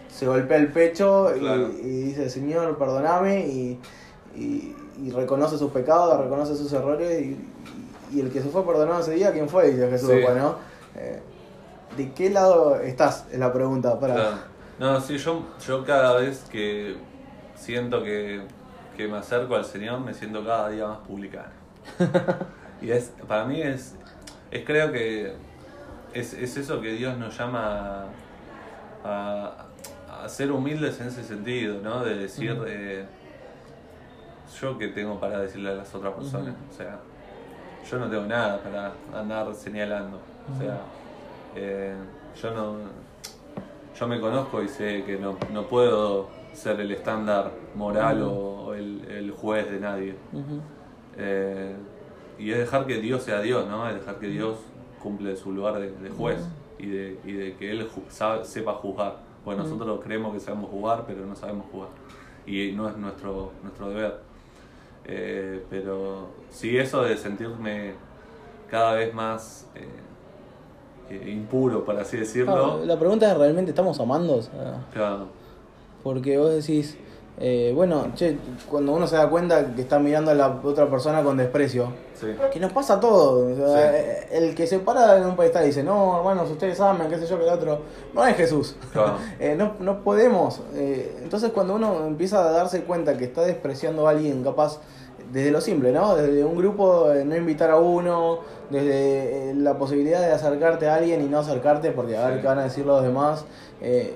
se 0.08 0.26
golpea 0.26 0.58
el 0.58 0.72
pecho 0.72 1.36
y, 1.36 1.46
y 1.46 2.02
dice, 2.06 2.30
Señor, 2.30 2.78
perdoname 2.78 3.48
y, 3.48 3.80
y, 4.36 4.76
y 5.02 5.12
reconoce 5.12 5.58
sus 5.58 5.72
pecados, 5.72 6.20
reconoce 6.20 6.56
sus 6.56 6.72
errores 6.74 7.22
y, 7.22 7.38
y 8.12 8.20
el 8.22 8.32
que 8.32 8.42
se 8.42 8.50
fue 8.50 8.66
perdonado 8.66 9.02
ese 9.02 9.14
día, 9.14 9.32
¿quién 9.32 9.48
fue? 9.50 9.72
Dice 9.72 9.90
Jesús, 9.90 10.10
Sí. 10.10 10.16
después, 10.16 10.38
¿no? 10.38 10.56
Eh, 10.96 11.22
¿De 11.98 12.12
qué 12.14 12.30
lado 12.30 12.76
estás? 12.80 13.26
Es 13.32 13.40
la 13.40 13.52
pregunta. 13.54 14.00
Para... 14.00 14.14
Claro. 14.14 14.38
No, 14.80 15.02
sí, 15.02 15.18
yo, 15.18 15.44
yo 15.66 15.84
cada 15.86 16.16
vez 16.18 16.46
que 16.52 16.98
siento 17.56 18.04
que, 18.04 18.42
que 18.96 19.08
me 19.08 19.18
acerco 19.18 19.56
al 19.56 19.66
Señor, 19.66 20.00
me 20.00 20.14
siento 20.14 20.44
cada 20.46 20.70
día 20.70 20.88
más 20.88 21.00
publicano. 21.00 21.50
y 22.82 22.92
es, 22.92 23.12
para 23.28 23.46
mí 23.46 23.62
es, 23.62 23.96
es 24.52 24.66
creo 24.66 24.92
que 24.92 25.34
es, 26.14 26.34
es 26.34 26.58
eso 26.58 26.80
que 26.82 26.94
Dios 26.94 27.18
nos 27.18 27.38
llama 27.38 28.06
a, 29.04 29.66
a 30.24 30.30
ser 30.30 30.52
humildes 30.52 31.00
en 31.02 31.08
ese 31.08 31.24
sentido, 31.24 31.82
¿no? 31.82 32.04
De 32.04 32.16
decir, 32.16 32.58
eh, 32.68 33.06
yo 34.62 34.78
que 34.78 34.88
tengo 34.90 35.20
para 35.20 35.40
decirle 35.40 35.70
a 35.72 35.76
las 35.76 35.94
otras 35.96 36.14
personas, 36.14 36.56
o 36.70 36.74
sea, 36.74 37.00
yo 37.90 37.98
no 38.00 38.10
tengo 38.10 38.26
nada 38.26 38.62
para 38.62 38.94
andar 39.20 39.54
señalando, 39.56 40.18
o 40.54 40.60
sea, 40.60 40.82
eh, 41.56 41.96
yo 42.42 42.52
no, 42.54 42.76
yo 43.98 44.08
me 44.08 44.20
conozco 44.20 44.62
y 44.64 44.68
sé 44.68 45.04
que 45.06 45.18
no, 45.18 45.38
no 45.54 45.64
puedo 45.68 46.28
ser 46.54 46.80
el 46.80 46.92
estándar 46.92 47.52
moral 47.76 48.22
o, 48.24 48.32
o 48.68 48.74
el, 48.74 49.06
el 49.10 49.32
juez 49.32 49.70
de 49.72 49.80
nadie. 49.80 50.16
Eh, 51.18 51.76
y 52.38 52.52
es 52.52 52.58
dejar 52.60 52.86
que 52.86 53.00
Dios 53.00 53.24
sea 53.24 53.42
Dios, 53.42 53.68
¿no? 53.68 53.88
Es 53.90 53.96
dejar 53.96 54.16
que 54.20 54.28
Dios 54.28 54.58
cumple 55.02 55.36
su 55.36 55.52
lugar 55.52 55.80
de, 55.80 55.92
de 55.92 56.10
juez 56.10 56.40
y 56.78 56.88
de, 56.88 57.20
y 57.26 57.34
de 57.34 57.56
que 57.56 57.72
Él 57.72 57.88
ju- 57.90 58.04
sabe- 58.10 58.46
sepa 58.46 58.74
juzgar. 58.74 59.18
Pues 59.44 59.58
nosotros 59.58 60.00
creemos 60.04 60.34
que 60.34 60.40
sabemos 60.40 60.70
jugar, 60.70 61.04
pero 61.06 61.26
no 61.26 61.36
sabemos 61.36 61.66
jugar. 61.72 61.90
Y 62.46 62.72
no 62.74 62.88
es 62.90 62.96
nuestro, 62.98 63.52
nuestro 63.64 63.90
deber. 63.90 64.20
Eh, 65.06 65.64
pero 65.70 66.28
sí 66.52 66.78
eso 66.78 67.04
de 67.04 67.18
sentirme 67.18 67.94
cada 68.70 68.94
vez 68.94 69.14
más 69.14 69.68
eh, 69.76 71.30
impuro, 71.32 71.84
por 71.84 71.98
así 71.98 72.18
decirlo. 72.18 72.86
La 72.86 72.98
pregunta 73.00 73.32
es, 73.32 73.38
¿realmente 73.38 73.72
estamos 73.72 74.00
amando? 74.00 74.36
O 74.36 74.42
sea, 74.42 74.86
Claro. 74.94 75.28
Porque 76.04 76.38
vos 76.38 76.52
decís, 76.52 76.98
eh, 77.40 77.72
bueno, 77.74 78.08
che, 78.16 78.38
cuando 78.70 78.92
uno 78.92 79.08
se 79.08 79.16
da 79.16 79.30
cuenta 79.30 79.74
que 79.74 79.82
está 79.82 79.98
mirando 80.00 80.32
a 80.32 80.34
la 80.34 80.60
otra 80.64 80.90
persona 80.90 81.24
con 81.24 81.38
desprecio, 81.38 81.88
Sí. 82.20 82.28
que 82.52 82.60
nos 82.60 82.74
pasa 82.74 83.00
todo. 83.00 83.50
o 83.54 83.56
sea, 83.56 83.92
Sí. 83.92 83.96
eh, 83.98 84.28
El 84.32 84.54
que 84.56 84.68
se 84.68 84.80
para 84.80 85.18
en 85.18 85.26
un 85.26 85.36
pedestal 85.38 85.64
y 85.64 85.68
dice, 85.68 85.84
no, 85.84 86.18
hermanos, 86.18 86.52
ustedes 86.52 86.78
aman, 86.82 87.08
qué 87.10 87.18
sé 87.18 87.26
yo, 87.28 87.38
que 87.38 87.46
el 87.46 87.50
otro, 87.54 87.80
no 88.14 88.26
es 88.26 88.36
Jesús. 88.36 88.76
Claro. 88.92 89.14
Eh, 89.40 89.56
no, 89.58 89.74
no 89.80 90.04
podemos. 90.04 90.60
eh, 90.76 91.18
entonces 91.24 91.52
cuando 91.54 91.76
uno 91.76 92.06
empieza 92.06 92.40
a 92.46 92.52
darse 92.52 92.84
cuenta 92.84 93.16
que 93.18 93.24
está 93.26 93.42
despreciando 93.44 94.06
a 94.08 94.12
alguien, 94.12 94.44
capaz, 94.44 94.80
desde 95.32 95.52
lo 95.52 95.62
simple, 95.62 95.92
¿no? 95.94 96.16
Desde 96.16 96.44
un 96.44 96.56
grupo, 96.58 97.08
no 97.24 97.36
invitar 97.38 97.70
a 97.72 97.78
uno, 97.78 98.40
desde 98.70 99.54
la 99.56 99.78
posibilidad 99.78 100.20
de 100.20 100.32
acercarte 100.34 100.88
a 100.90 100.96
alguien 100.96 101.22
y 101.22 101.26
no 101.26 101.40
acercarte 101.40 101.92
porque 101.92 102.18
a 102.18 102.28
ver 102.28 102.42
qué 102.42 102.48
van 102.48 102.60
a 102.60 102.64
decir 102.64 102.86
los 102.86 103.02
demás. 103.04 103.46
eh, 103.82 104.14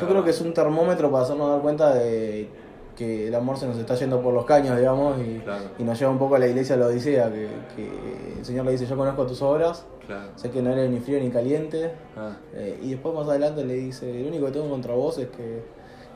yo 0.00 0.08
creo 0.08 0.24
que 0.24 0.30
es 0.30 0.40
un 0.40 0.52
termómetro 0.54 1.10
para 1.10 1.24
hacernos 1.24 1.50
dar 1.50 1.60
cuenta 1.60 1.94
de 1.94 2.48
que 2.96 3.28
el 3.28 3.34
amor 3.34 3.56
se 3.56 3.66
nos 3.66 3.76
está 3.78 3.94
yendo 3.94 4.20
por 4.20 4.34
los 4.34 4.44
caños, 4.44 4.76
digamos, 4.76 5.18
y, 5.20 5.38
Claro. 5.38 5.64
y 5.78 5.82
nos 5.84 5.98
lleva 5.98 6.10
un 6.12 6.18
poco 6.18 6.34
a 6.34 6.38
la 6.38 6.46
iglesia 6.48 6.76
de 6.76 6.82
la 6.82 6.88
Odisea, 6.88 7.30
que, 7.30 7.48
que 7.76 8.38
el 8.38 8.44
Señor 8.44 8.66
le 8.66 8.72
dice, 8.72 8.86
yo 8.86 8.96
conozco 8.96 9.26
tus 9.26 9.40
obras, 9.42 9.86
Claro. 10.06 10.28
sé 10.36 10.50
que 10.50 10.60
no 10.60 10.70
eres 10.70 10.90
ni 10.90 10.98
frío 11.00 11.18
ni 11.20 11.30
caliente, 11.30 11.92
Ah, 12.16 12.32
eh, 12.54 12.78
y 12.82 12.90
después 12.90 13.14
más 13.14 13.26
adelante 13.28 13.64
le 13.64 13.74
dice, 13.74 14.12
lo 14.22 14.28
único 14.28 14.46
que 14.46 14.52
tengo 14.52 14.68
contra 14.68 14.92
vos 14.94 15.16
es 15.18 15.28
que, 15.28 15.62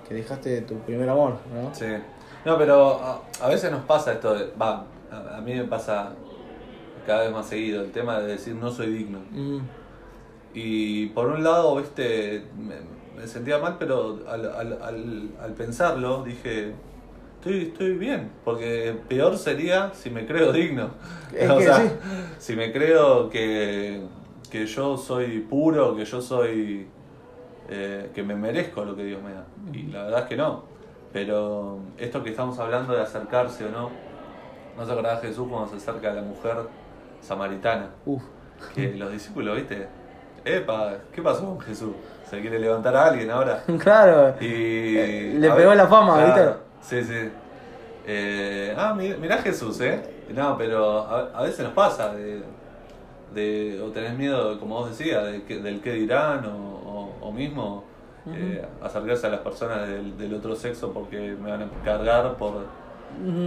que 0.09 0.15
dejaste 0.15 0.61
tu 0.63 0.75
primer 0.81 1.09
amor, 1.09 1.37
¿no? 1.55 1.75
sí. 1.75 1.87
No, 2.45 2.59
pero 2.59 3.01
a, 3.03 3.23
a 3.41 3.49
veces 3.49 3.71
nos 3.71 3.85
pasa 3.85 4.13
esto 4.13 4.35
de. 4.35 4.51
Va, 4.61 4.85
a, 5.11 5.39
a 5.39 5.41
mí 5.41 5.55
me 5.55 5.65
pasa 5.65 6.13
cada 7.07 7.23
vez 7.23 7.33
más 7.33 7.47
seguido 7.47 7.81
el 7.83 7.91
tema 7.91 8.21
de 8.21 8.27
decir 8.33 8.55
no 8.55 8.71
soy 8.71 8.89
digno. 8.93 9.21
Mm, 9.31 9.61
Y 10.53 11.07
por 11.07 11.29
un 11.29 11.43
lado, 11.43 11.75
viste, 11.77 12.45
me, 12.59 12.75
me 13.17 13.27
sentía 13.27 13.59
mal, 13.59 13.77
pero 13.79 14.21
al, 14.29 14.47
al, 14.47 14.83
al, 14.83 15.31
al 15.41 15.53
pensarlo 15.53 16.23
dije, 16.25 16.75
estoy, 17.37 17.69
estoy 17.69 17.93
bien, 17.97 18.31
porque 18.45 18.97
peor 19.09 19.37
sería 19.37 19.93
si 19.95 20.11
me 20.11 20.27
creo 20.27 20.53
digno. 20.53 20.91
Es 21.33 21.51
o 21.51 21.61
sea, 21.61 21.79
sí. 21.79 21.91
si 22.39 22.57
me 22.57 22.73
creo 22.73 23.29
que, 23.29 24.03
que 24.51 24.67
yo 24.67 24.97
soy 24.97 25.41
puro, 25.41 25.95
que 25.95 26.05
yo 26.05 26.21
soy, 26.21 26.87
eh, 27.69 28.11
que 28.15 28.23
me 28.23 28.35
merezco 28.35 28.85
lo 28.85 28.97
que 28.97 29.05
Dios 29.05 29.23
me 29.23 29.33
da. 29.33 29.47
Y 29.73 29.91
la 29.93 30.05
verdad 30.05 30.21
es 30.21 30.27
que 30.27 30.37
no. 30.37 30.65
Pero 31.13 31.79
esto 31.99 32.23
que 32.25 32.31
estamos 32.31 32.59
hablando 32.59 32.93
de 32.95 33.03
acercarse 33.03 33.67
o 33.67 33.71
no, 33.71 33.91
no 34.77 34.85
se 34.85 34.93
acordaba 34.93 35.21
Jesús 35.21 35.47
cuando 35.49 35.69
se 35.69 35.77
acerca 35.77 36.11
a 36.11 36.15
la 36.15 36.23
mujer 36.23 36.57
samaritana 37.21 37.91
uf. 38.05 38.23
que 38.75 38.95
los 38.95 39.13
discípulos, 39.13 39.57
¿viste? 39.57 39.87
Epa, 40.45 40.95
¿qué 41.13 41.23
pasó 41.23 41.45
con 41.47 41.61
Jesús? 41.61 41.93
¿Se 42.29 42.41
quiere 42.41 42.59
levantar 42.59 42.95
a 42.97 43.07
alguien 43.07 43.31
ahora? 43.31 43.63
claro, 43.79 44.35
Y, 44.41 44.97
Eh, 44.99 45.37
le 45.39 45.51
pegó 45.53 45.75
la 45.75 45.87
fama, 45.87 46.15
claro, 46.35 46.57
Sí, 46.83 47.03
sí. 47.03 47.31
Eh, 48.07 48.75
ah, 48.77 48.93
mi- 48.95 49.15
mirá 49.15 49.39
Jesús, 49.39 49.81
¿eh? 49.81 50.03
No, 50.35 50.57
pero 50.59 51.01
a, 51.01 51.31
a 51.39 51.43
veces 51.43 51.61
nos 51.61 51.73
pasa 51.73 52.13
de, 52.15 52.43
de 53.35 53.81
o 53.81 53.91
tenés 53.91 54.15
miedo, 54.17 54.59
como 54.61 54.77
vos 54.81 54.91
decías, 54.91 55.25
de 55.25 55.39
del 55.61 55.81
qué 55.81 55.93
dirán 55.93 56.45
o, 56.45 56.51
o- 57.21 57.29
o 57.29 57.33
mismo 57.33 57.85
eh, 58.35 58.65
acercarse 58.83 59.27
a 59.27 59.31
las 59.31 59.41
personas 59.41 59.87
del, 59.89 60.17
del 60.19 60.35
otro 60.35 60.55
sexo 60.57 60.93
porque 60.93 61.37
me 61.41 61.51
van 61.51 61.63
a 61.63 61.69
cargar 61.85 62.35
por 62.37 62.55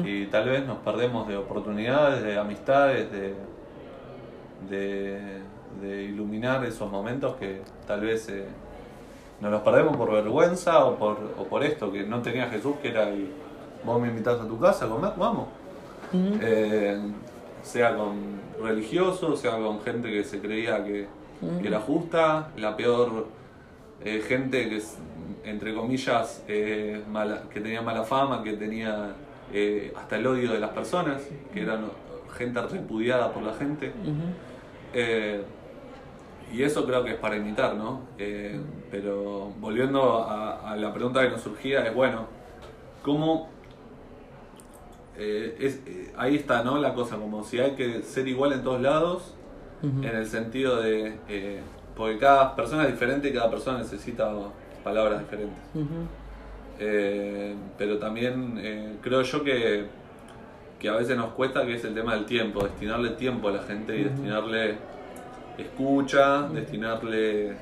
y 0.06 0.28
tal 0.28 0.48
vez 0.50 0.66
nos 0.66 0.78
perdemos 0.78 1.28
de 1.28 1.36
oportunidades, 1.36 2.24
de 2.24 2.38
amistades, 2.38 3.12
de, 3.12 3.34
de, 4.70 5.20
de 5.82 6.04
iluminar 6.04 6.66
esos 6.66 6.90
momentos 6.92 7.36
que 7.38 7.62
tal 7.86 8.02
vez 8.02 8.28
eh, 8.30 8.46
nos 9.42 9.52
los 9.52 9.62
perdemos 9.62 9.96
por 9.98 10.12
vergüenza 10.12 10.86
o 10.86 10.96
por, 10.96 11.18
o 11.38 11.44
por 11.46 11.64
esto, 11.64 11.92
que 11.92 12.04
no 12.04 12.22
tenía 12.22 12.48
Jesús, 12.50 12.76
que 12.82 12.90
era 12.90 13.10
el, 13.10 13.30
vos 13.84 14.02
me 14.02 14.08
invitás 14.08 14.40
a 14.42 14.48
tu 14.48 14.60
casa 14.60 14.86
a 14.86 14.90
comer, 14.90 15.12
vamos. 15.18 15.48
Eh, 16.42 17.00
sea 17.64 17.96
con 17.96 18.16
religiosos, 18.64 19.40
sea 19.40 19.52
con 19.58 19.82
gente 19.82 20.10
que 20.10 20.24
se 20.24 20.40
creía 20.40 20.84
que, 20.84 21.08
que 21.62 21.68
era 21.68 21.80
justa, 21.80 22.50
la 22.58 22.76
peor 22.78 23.28
eh, 24.04 24.24
gente 24.28 24.70
que, 24.70 24.82
entre 25.44 25.74
comillas, 25.76 26.44
eh, 26.48 27.04
mala- 27.12 27.44
que 27.54 27.60
tenía 27.62 27.82
mala 27.82 28.04
fama, 28.04 28.42
que 28.44 28.54
tenía 28.54 29.14
hasta 29.96 30.18
el 30.18 30.28
odio 30.28 30.52
de 30.52 30.60
las 30.60 30.72
personas, 30.72 31.22
que 31.54 31.62
eran 31.62 31.86
gente 32.38 32.62
repudiada 32.62 33.32
por 33.32 33.44
la 33.44 33.54
gente. 33.54 33.92
Y 36.54 36.64
eso 36.64 36.86
creo 36.86 37.04
que 37.04 37.12
es 37.12 37.18
para 37.18 37.36
imitar, 37.36 37.76
¿no? 37.76 38.02
Eh, 38.18 38.60
pero 38.90 39.52
volviendo 39.60 40.20
a, 40.24 40.72
a 40.72 40.76
la 40.78 40.94
pregunta 40.94 41.22
que 41.22 41.30
nos 41.30 41.42
surgía, 41.42 41.86
es 41.86 41.94
bueno, 41.94 42.26
¿cómo... 43.04 43.50
eh, 45.18 45.58
es, 45.60 45.82
eh, 45.86 46.14
ahí 46.18 46.36
está, 46.36 46.64
¿no? 46.64 46.78
La 46.78 46.94
cosa, 46.94 47.18
como 47.18 47.44
si 47.44 47.60
hay 47.60 47.72
que 47.72 48.02
ser 48.04 48.28
igual 48.28 48.54
en 48.54 48.64
todos 48.64 48.82
lados, 48.82 49.34
en 49.84 50.06
el 50.06 50.26
sentido 50.26 50.82
de... 50.82 51.18
porque 51.96 52.18
cada 52.18 52.56
persona 52.56 52.86
es 52.86 52.92
diferente 52.92 53.30
y 53.30 53.34
cada 53.34 53.50
persona 53.50 53.78
necesita 53.78 54.32
palabras 54.84 55.20
diferentes. 55.20 55.60
Pero 57.78 57.98
también 58.00 58.98
creo 59.02 59.22
yo 59.22 59.44
que, 59.44 59.86
que 60.80 60.90
a 60.90 60.94
veces 60.94 61.16
nos 61.18 61.34
cuesta 61.34 61.66
que 61.66 61.76
es 61.76 61.84
el 61.86 61.94
tema 61.94 62.16
del 62.16 62.26
tiempo, 62.26 62.64
destinarle 62.64 63.12
tiempo 63.12 63.50
a 63.50 63.52
la 63.52 63.64
gente 63.64 63.98
y 63.98 64.04
destinarle 64.06 64.78
escucha, 65.64 66.44
destinarle 66.50 67.56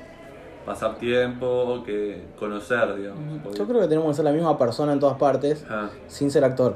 pasar 0.64 0.96
tiempo, 0.96 1.82
que 1.86 2.24
conocer, 2.38 2.96
digamos. 2.96 3.40
Porque- 3.42 3.58
Yo 3.58 3.66
creo 3.66 3.80
que 3.82 3.88
tenemos 3.88 4.08
que 4.10 4.14
ser 4.14 4.24
la 4.24 4.32
misma 4.32 4.58
persona 4.58 4.92
en 4.92 5.00
todas 5.00 5.16
partes, 5.16 5.64
Ah, 5.70 5.88
sin 6.08 6.30
ser 6.30 6.44
actor. 6.44 6.74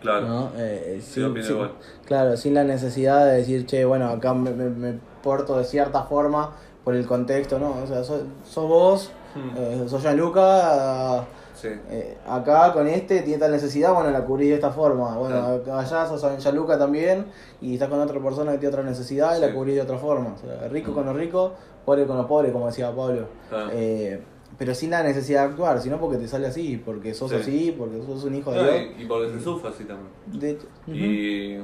claro. 0.00 0.26
¿no? 0.28 0.50
Eh, 0.56 0.98
Sí, 1.00 1.14
sin- 1.14 1.24
opino 1.26 1.44
sin- 1.44 1.54
igual. 1.56 1.70
claro, 2.06 2.36
sin 2.36 2.54
la 2.54 2.64
necesidad 2.64 3.24
de 3.26 3.32
decir, 3.38 3.66
che, 3.66 3.84
bueno, 3.84 4.08
acá 4.08 4.32
me, 4.34 4.50
me- 4.50 4.68
me 4.70 4.98
porto 5.22 5.56
de 5.58 5.64
cierta 5.64 6.02
forma 6.04 6.50
por 6.84 6.94
el 6.94 7.06
contexto, 7.06 7.58
¿no? 7.58 7.76
O 7.82 7.86
sea, 7.86 8.02
sos, 8.04 8.22
sos 8.44 8.68
vos, 8.68 9.10
Hmm. 9.34 9.56
eh, 9.56 9.84
sos 9.88 10.02
Gianluca, 10.02 11.24
Sí, 11.62 11.68
eh, 11.90 12.16
acá 12.26 12.72
con 12.72 12.88
este 12.88 13.22
tiene 13.22 13.38
tal 13.38 13.52
necesidad, 13.52 13.94
bueno, 13.94 14.10
la 14.10 14.24
cubrís 14.24 14.48
de 14.48 14.54
esta 14.56 14.72
forma. 14.72 15.16
Bueno, 15.16 15.60
allá 15.72 16.06
sos 16.06 16.24
Gianluca 16.42 16.76
también 16.76 17.26
y 17.60 17.74
estás 17.74 17.88
con 17.88 18.00
otra 18.00 18.20
persona 18.20 18.50
que 18.52 18.58
tiene 18.58 18.74
otra 18.74 18.82
necesidad 18.84 19.36
y 19.36 19.40
la 19.40 19.52
cubrís 19.54 19.76
de 19.76 19.82
otra 19.82 19.96
forma. 19.98 20.34
O 20.34 20.38
sea, 20.38 20.66
rico 20.68 20.90
Mm. 20.90 20.94
con 20.94 21.06
los 21.06 21.14
ricos, 21.16 21.52
pobre 21.84 22.04
con 22.04 22.16
los 22.16 22.26
pobres, 22.26 22.50
como 22.52 22.66
decía 22.66 22.90
Pablo. 22.94 23.26
Eh, 23.72 24.20
pero 24.58 24.74
sin 24.74 24.90
la 24.90 25.04
necesidad 25.04 25.44
de 25.46 25.50
actuar, 25.52 25.80
sino 25.80 25.98
porque 26.00 26.18
te 26.18 26.26
sale 26.26 26.48
así, 26.48 26.82
porque 26.84 27.14
sos 27.14 27.30
Sí. 27.30 27.36
así, 27.36 27.74
porque 27.78 28.02
sos 28.04 28.24
un 28.24 28.34
hijo 28.34 28.50
de 28.50 28.56
No, 28.58 28.64
Dios. 28.64 28.82
y, 28.98 29.02
y 29.02 29.06
porque 29.06 29.30
Jesús 29.32 29.60
fue 29.60 29.70
así 29.70 29.84
también. 29.84 30.08
De 30.26 30.50
hecho, 30.50 30.66
ujú. 30.88 30.96
Y, 30.96 31.60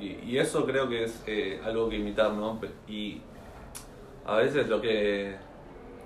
y, 0.00 0.20
y 0.24 0.38
eso 0.38 0.64
creo 0.64 0.88
que 0.88 1.02
es 1.04 1.20
eh, 1.26 1.60
algo 1.64 1.88
que 1.88 1.96
imitar, 1.96 2.32
¿no? 2.32 2.60
Y 2.88 3.20
a 4.24 4.36
veces 4.36 4.68
lo 4.68 4.80
que, 4.80 5.34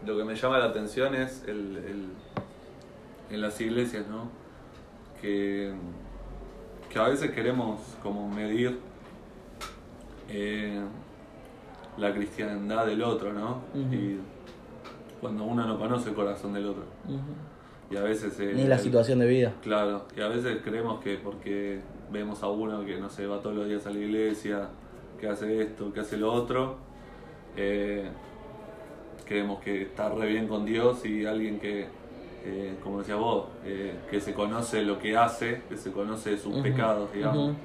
lo 0.07 0.17
que 0.17 0.25
me 0.25 0.35
llama 0.35 0.59
la 0.59 0.65
atención 0.67 1.15
es 1.15 1.43
el, 1.47 1.77
el- 1.77 2.09
en 3.31 3.41
las 3.41 3.61
iglesias, 3.61 4.07
¿no? 4.09 4.29
Que, 5.21 5.73
que 6.91 6.99
a 6.99 7.09
veces 7.09 7.31
queremos 7.33 7.81
como 8.03 8.29
medir 8.29 8.79
eh, 10.29 10.81
la 11.99 12.13
cristiandad 12.15 12.87
del 12.87 13.03
otro, 13.03 13.33
¿no? 13.33 13.61
Y 13.93 14.19
cuando 15.21 15.45
uno 15.45 15.67
no 15.67 15.79
conoce 15.79 16.11
el 16.11 16.15
corazón 16.15 16.53
del 16.53 16.67
otro. 16.67 16.85
Y 17.91 17.97
a 17.97 18.03
veces... 18.03 18.39
eh, 18.41 18.53
Ni 18.55 18.65
la 18.65 18.77
el- 18.77 18.81
situación 18.83 19.19
de 19.21 19.27
vida. 19.29 19.53
Claro, 19.63 20.07
y 20.17 20.21
a 20.21 20.29
veces 20.29 20.59
creemos 20.65 21.01
que 21.03 21.17
porque 21.17 21.81
vemos 22.13 22.43
a 22.43 22.49
uno 22.49 22.85
que 22.85 22.99
no 22.99 23.09
se 23.09 23.27
va 23.27 23.41
todos 23.41 23.57
los 23.57 23.69
días 23.69 23.87
a 23.87 23.91
la 23.91 23.99
iglesia, 23.99 24.69
que 25.21 25.29
hace 25.29 25.63
esto, 25.63 25.93
que 25.93 26.01
hace 26.01 26.17
lo 26.17 26.33
otro, 26.33 26.77
eh, 27.57 28.09
creemos 29.25 29.61
que 29.63 29.83
está 29.83 30.09
re 30.11 30.27
bien 30.27 30.47
con 30.49 30.65
Dios 30.67 31.05
y 31.07 31.25
alguien 31.25 31.59
que, 31.59 31.87
eh, 32.49 32.77
como 32.83 32.99
decías 33.01 33.19
vos, 33.19 33.47
eh, 33.65 33.99
que 34.11 34.21
se 34.21 34.33
conoce 34.33 34.83
lo 34.83 34.99
que 34.99 35.17
hace, 35.17 35.63
que 35.69 35.77
se 35.77 35.91
conoce 35.93 36.37
sus 36.39 36.55
pecados, 36.63 37.13
digamos. 37.13 37.57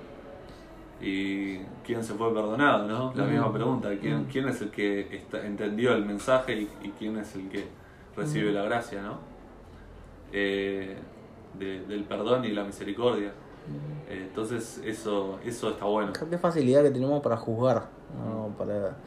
Y 1.01 1.57
quién 1.85 2.03
se 2.03 2.13
fue 2.13 2.33
perdonado, 2.33 2.87
¿no? 2.87 3.13
La 3.15 3.25
misma 3.25 3.51
pregunta, 3.53 3.89
¿quién, 3.99 4.25
quién 4.25 4.47
es 4.47 4.61
el 4.61 4.69
que 4.71 5.15
está- 5.15 5.45
entendió 5.45 5.93
el 5.93 6.05
mensaje 6.05 6.53
y, 6.61 6.69
y 6.83 6.89
quién 6.97 7.17
es 7.17 7.35
el 7.35 7.49
que 7.49 7.65
recibe 8.15 8.51
la 8.51 8.63
gracia, 8.63 9.01
¿no? 9.01 9.17
Eh, 10.31 10.95
de- 11.57 11.81
del 11.85 12.03
perdón 12.03 12.45
y 12.45 12.49
la 12.51 12.63
misericordia. 12.63 13.33
Entonces 14.09 14.81
eso, 14.85 15.39
eso 15.45 15.69
está 15.69 15.85
bueno. 15.85 16.13
Qué 16.29 16.37
facilidad 16.37 16.83
que 16.83 16.91
tenemos 16.91 17.21
para 17.21 17.37
juzgar. 17.37 17.89
¿no? 18.17 18.49
Para... 18.57 18.97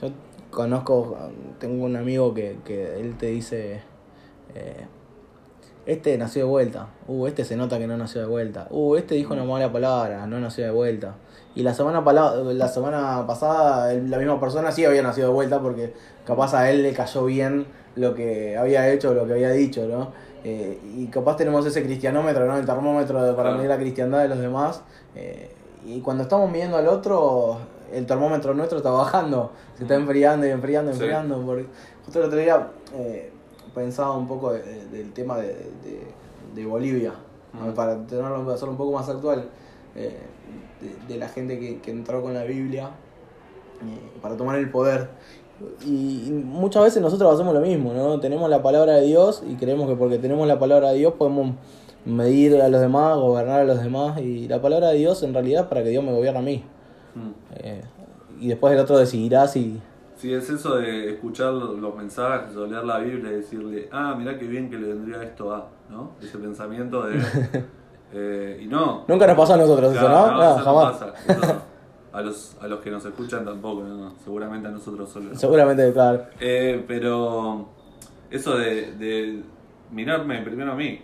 Yo 0.00 0.08
conozco, 0.50 1.16
tengo 1.58 1.84
un 1.84 1.96
amigo 1.96 2.32
que, 2.34 2.58
que 2.64 2.98
él 3.00 3.16
te 3.16 3.26
dice, 3.26 3.80
eh, 4.54 4.86
este 5.86 6.16
nació 6.18 6.44
de 6.44 6.48
vuelta, 6.50 6.88
uh, 7.08 7.26
este 7.26 7.44
se 7.44 7.56
nota 7.56 7.78
que 7.78 7.86
no 7.86 7.96
nació 7.96 8.20
de 8.20 8.26
vuelta, 8.26 8.66
uh, 8.70 8.96
este 8.96 9.14
dijo 9.14 9.34
una 9.34 9.44
mala 9.44 9.72
palabra, 9.72 10.26
no 10.26 10.38
nació 10.40 10.64
de 10.64 10.70
vuelta. 10.70 11.14
Y 11.54 11.62
la 11.62 11.74
semana, 11.74 12.00
la 12.52 12.68
semana 12.68 13.24
pasada 13.26 13.92
la 13.94 14.18
misma 14.18 14.38
persona 14.38 14.70
sí 14.70 14.84
había 14.84 15.02
nacido 15.02 15.28
de 15.28 15.34
vuelta 15.34 15.60
porque 15.60 15.92
capaz 16.24 16.54
a 16.54 16.70
él 16.70 16.82
le 16.82 16.92
cayó 16.92 17.24
bien 17.24 17.66
lo 17.96 18.14
que 18.14 18.56
había 18.56 18.88
hecho, 18.90 19.14
lo 19.14 19.26
que 19.26 19.32
había 19.32 19.50
dicho, 19.50 19.86
¿no? 19.88 20.12
eh, 20.44 20.78
y 20.96 21.06
capaz 21.08 21.36
tenemos 21.36 21.66
ese 21.66 21.82
cristianómetro, 21.82 22.46
¿no? 22.46 22.56
El 22.56 22.64
termómetro 22.64 23.22
de- 23.22 23.34
para 23.34 23.50
medir 23.52 23.68
la 23.68 23.76
cristiandad 23.78 24.20
de 24.20 24.28
los 24.28 24.38
demás. 24.38 24.82
eh, 25.16 25.50
y 25.84 26.00
cuando 26.00 26.22
estamos 26.22 26.50
midiendo 26.50 26.76
al 26.76 26.86
otro, 26.88 27.58
el 27.92 28.06
termómetro 28.06 28.54
nuestro 28.54 28.78
está 28.78 28.90
bajando, 28.90 29.50
se 29.76 29.82
está 29.84 29.96
enfriando 29.96 30.46
y 30.46 30.50
enfriando 30.50 30.90
y 30.92 30.94
Sí. 30.94 31.00
enfriando. 31.00 31.42
Porque 31.44 31.66
justo 32.04 32.20
el 32.20 32.26
otro 32.26 32.38
día 32.38 32.68
eh, 32.94 33.32
pensaba 33.74 34.16
un 34.16 34.26
poco 34.26 34.52
de- 34.52 34.62
de- 34.62 34.86
del 34.86 35.12
tema 35.12 35.38
de, 35.38 35.48
de- 35.48 36.06
de 36.54 36.66
Bolivia, 36.66 37.12
¿no? 37.52 37.70
Mm. 37.70 37.74
para 37.74 38.06
tenerlo, 38.06 38.50
hacerlo 38.50 38.72
un 38.72 38.78
poco 38.78 38.92
más 38.92 39.08
actual, 39.08 39.48
eh, 39.94 40.18
de, 40.80 41.12
de 41.14 41.18
la 41.18 41.28
gente 41.28 41.58
que, 41.58 41.80
que 41.80 41.90
entró 41.90 42.22
con 42.22 42.34
la 42.34 42.44
Biblia 42.44 42.90
eh, 43.82 44.18
para 44.22 44.36
tomar 44.36 44.58
el 44.58 44.70
poder. 44.70 45.08
Y 45.84 46.24
y 46.28 46.30
muchas 46.30 46.82
veces 46.84 47.02
nosotros 47.02 47.34
hacemos 47.34 47.52
lo 47.54 47.60
mismo, 47.60 47.92
¿no? 47.92 48.18
Tenemos 48.18 48.48
la 48.48 48.62
palabra 48.62 48.94
de 48.94 49.02
Dios 49.06 49.42
y 49.46 49.56
creemos 49.56 49.88
que 49.88 49.94
porque 49.94 50.18
tenemos 50.18 50.46
la 50.48 50.58
palabra 50.58 50.90
de 50.90 50.98
Dios 50.98 51.14
podemos 51.14 51.54
medir 52.06 52.58
a 52.62 52.68
los 52.70 52.80
demás, 52.80 53.18
gobernar 53.18 53.60
a 53.60 53.64
los 53.64 53.82
demás. 53.82 54.18
Y 54.20 54.48
la 54.48 54.62
palabra 54.62 54.88
de 54.88 54.96
Dios 54.96 55.22
en 55.22 55.34
realidad 55.34 55.62
es 55.64 55.68
para 55.68 55.82
que 55.82 55.90
Dios 55.90 56.02
me 56.02 56.12
gobierne 56.12 56.38
a 56.38 56.42
mí. 56.42 56.64
Mm. 57.14 57.30
Eh, 57.56 57.82
y 58.40 58.48
después 58.48 58.72
el 58.72 58.78
otro 58.78 58.96
decidirá 58.96 59.46
si... 59.48 59.78
Sí, 60.20 60.34
es 60.34 60.50
eso 60.50 60.76
de 60.76 61.14
escuchar 61.14 61.52
los 61.54 61.94
mensajes 61.96 62.54
o 62.54 62.66
leer 62.66 62.84
la 62.84 62.98
Biblia 62.98 63.32
y 63.32 63.36
decirle, 63.36 63.88
ah, 63.90 64.14
mirá 64.18 64.38
qué 64.38 64.46
bien 64.46 64.68
que 64.68 64.76
le 64.76 64.88
vendría 64.88 65.22
esto 65.22 65.54
a, 65.54 65.66
¿no? 65.88 66.10
Ese 66.20 66.36
pensamiento 66.36 67.04
de... 67.04 67.18
eh, 68.12 68.60
y 68.62 68.66
no. 68.66 69.04
Nunca 69.08 69.26
nos 69.26 69.36
pasó 69.36 69.54
a 69.54 69.56
nosotros 69.56 69.94
eso, 69.96 70.08
¿no? 70.08 70.30
No, 70.32 70.42
eso 70.56 70.64
jamás. 70.64 70.92
pasa. 70.98 71.14
Eso 71.26 71.62
a, 72.12 72.20
los, 72.20 72.56
a 72.60 72.68
los 72.68 72.80
que 72.80 72.90
nos 72.90 73.02
escuchan 73.06 73.46
tampoco, 73.46 73.82
¿no? 73.82 74.12
seguramente 74.22 74.68
a 74.68 74.72
nosotros 74.72 75.08
solo. 75.10 75.34
Seguramente, 75.34 75.90
claro. 75.92 76.24
Eh, 76.38 76.84
pero 76.86 77.68
eso 78.30 78.58
de, 78.58 78.92
de 78.92 79.42
mirarme 79.90 80.42
primero 80.42 80.72
a 80.72 80.76
mí, 80.76 81.00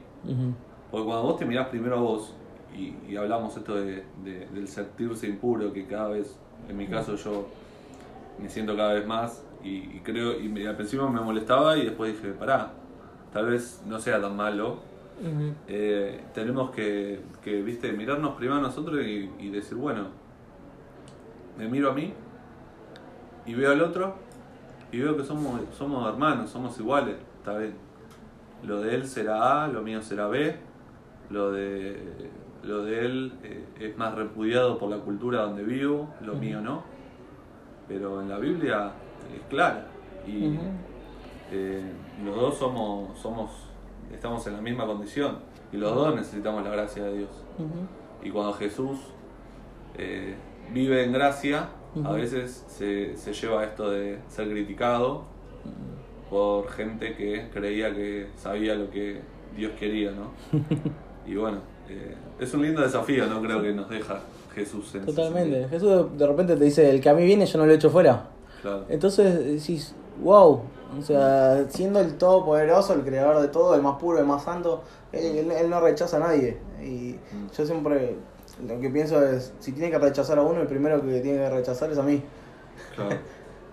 porque 0.90 1.06
cuando 1.06 1.22
vos 1.22 1.38
te 1.38 1.46
mirás 1.46 1.68
primero 1.68 1.96
a 1.96 2.00
vos, 2.00 2.34
y, 2.76 2.94
y 3.10 3.16
hablamos 3.16 3.56
esto 3.56 3.76
de, 3.76 4.04
de- 4.22 4.46
del 4.52 4.68
sentirse 4.68 5.26
impuro, 5.26 5.72
que 5.72 5.86
cada 5.86 6.08
vez, 6.08 6.38
en 6.68 6.76
mi 6.76 6.86
caso 6.86 7.14
yo 7.16 7.46
me 8.38 8.48
siento 8.48 8.76
cada 8.76 8.94
vez 8.94 9.06
más, 9.06 9.44
y, 9.62 9.96
y 9.96 10.00
creo, 10.04 10.38
y 10.38 10.48
me- 10.48 10.66
al 10.66 10.76
principio 10.76 11.08
me 11.08 11.20
molestaba 11.20 11.76
y 11.76 11.84
después 11.84 12.14
dije, 12.14 12.32
pará, 12.34 12.72
tal 13.32 13.46
vez 13.46 13.82
no 13.86 13.98
sea 13.98 14.20
tan 14.20 14.36
malo. 14.36 14.78
Eh, 15.68 16.20
tenemos 16.34 16.70
que, 16.70 17.20
que, 17.42 17.62
viste, 17.62 17.90
mirarnos 17.92 18.34
primero 18.36 18.58
a 18.58 18.62
nosotros 18.62 19.00
y, 19.04 19.30
y 19.38 19.48
decir, 19.50 19.76
bueno, 19.78 20.08
me 21.58 21.68
miro 21.68 21.90
a 21.90 21.94
mí 21.94 22.12
y 23.46 23.54
veo 23.54 23.72
al 23.72 23.80
otro 23.80 24.14
y 24.92 25.00
veo 25.00 25.16
que 25.16 25.24
somos, 25.24 25.60
somos 25.76 26.08
hermanos, 26.08 26.50
somos 26.50 26.78
iguales, 26.78 27.16
está 27.38 27.56
bien. 27.58 27.74
Lo 28.62 28.80
de 28.80 28.94
él 28.94 29.06
será 29.06 29.64
A, 29.64 29.68
lo 29.68 29.82
mío 29.82 30.02
será 30.02 30.26
B, 30.28 30.56
lo 31.30 31.50
de, 31.52 31.98
lo 32.62 32.84
de 32.84 33.04
él 33.06 33.32
eh, 33.42 33.64
es 33.80 33.96
más 33.96 34.14
repudiado 34.14 34.78
por 34.78 34.90
la 34.90 34.98
cultura 34.98 35.42
donde 35.42 35.62
vivo, 35.62 36.14
lo 36.20 36.34
mío 36.34 36.60
no. 36.60 36.82
Pero 37.88 38.20
en 38.20 38.28
la 38.28 38.38
Biblia 38.38 38.92
es 39.34 39.42
clara 39.48 39.86
y 40.26 40.58
eh, 41.52 41.82
los 42.24 42.34
dos 42.34 42.58
somos, 42.58 43.18
somos, 43.18 43.50
estamos 44.12 44.46
en 44.46 44.54
la 44.54 44.60
misma 44.60 44.86
condición. 44.86 45.38
Y 45.72 45.76
los 45.76 45.94
dos 45.94 46.14
necesitamos 46.14 46.64
la 46.64 46.70
gracia 46.70 47.04
de 47.04 47.18
Dios. 47.18 47.30
Y 48.22 48.30
cuando 48.30 48.52
Jesús 48.54 48.98
eh, 49.96 50.34
vive 50.72 51.04
en 51.04 51.12
gracia, 51.12 51.68
a 52.04 52.12
veces 52.12 52.64
se, 52.68 53.16
se 53.16 53.32
lleva 53.32 53.64
esto 53.64 53.90
de 53.90 54.18
ser 54.28 54.50
criticado 54.50 55.24
por 56.28 56.68
gente 56.70 57.14
que 57.14 57.48
creía 57.52 57.94
que 57.94 58.28
sabía 58.36 58.74
lo 58.74 58.90
que 58.90 59.20
Dios 59.56 59.72
quería, 59.78 60.10
¿no? 60.10 60.32
y 61.26 61.34
bueno, 61.36 61.58
eh, 61.88 62.14
es 62.38 62.52
un 62.52 62.62
lindo 62.62 62.82
desafío, 62.82 63.26
¿no? 63.26 63.40
Creo 63.40 63.62
que 63.62 63.72
nos 63.72 63.88
deja 63.88 64.20
Jesús 64.56 64.92
en 64.96 65.06
Totalmente. 65.06 65.68
Jesús 65.68 66.06
de 66.18 66.26
repente 66.26 66.56
te 66.56 66.64
dice, 66.64 66.90
el 66.90 67.00
que 67.00 67.08
a 67.10 67.14
mí 67.14 67.24
viene 67.24 67.46
yo 67.46 67.58
no 67.58 67.66
lo 67.66 67.72
echo 67.72 67.90
fuera. 67.90 68.30
Claro. 68.62 68.84
Entonces 68.88 69.44
decís, 69.44 69.94
wow, 70.22 70.62
o 70.98 71.02
sea, 71.02 71.66
siendo 71.68 72.00
el 72.00 72.16
todopoderoso, 72.16 72.94
el 72.94 73.02
creador 73.02 73.40
de 73.42 73.48
todo, 73.48 73.74
el 73.74 73.82
más 73.82 73.98
puro, 74.00 74.18
el 74.18 74.24
más 74.26 74.42
santo, 74.44 74.82
él, 75.12 75.36
él- 75.38 75.50
él 75.52 75.70
no 75.70 75.78
rechaza 75.80 76.16
a 76.16 76.20
nadie. 76.20 76.58
Y 76.82 77.16
Mm. 77.32 77.50
yo 77.56 77.66
siempre 77.66 78.16
lo 78.66 78.80
que 78.80 78.88
pienso 78.90 79.22
es, 79.24 79.52
si 79.60 79.72
tiene 79.72 79.90
que 79.90 79.98
rechazar 79.98 80.38
a 80.38 80.42
uno, 80.42 80.60
el 80.62 80.66
primero 80.66 81.00
que 81.02 81.20
tiene 81.20 81.38
que 81.38 81.50
rechazar 81.50 81.90
es 81.92 81.98
a 81.98 82.02
mí. 82.02 82.22
Claro. 82.96 83.10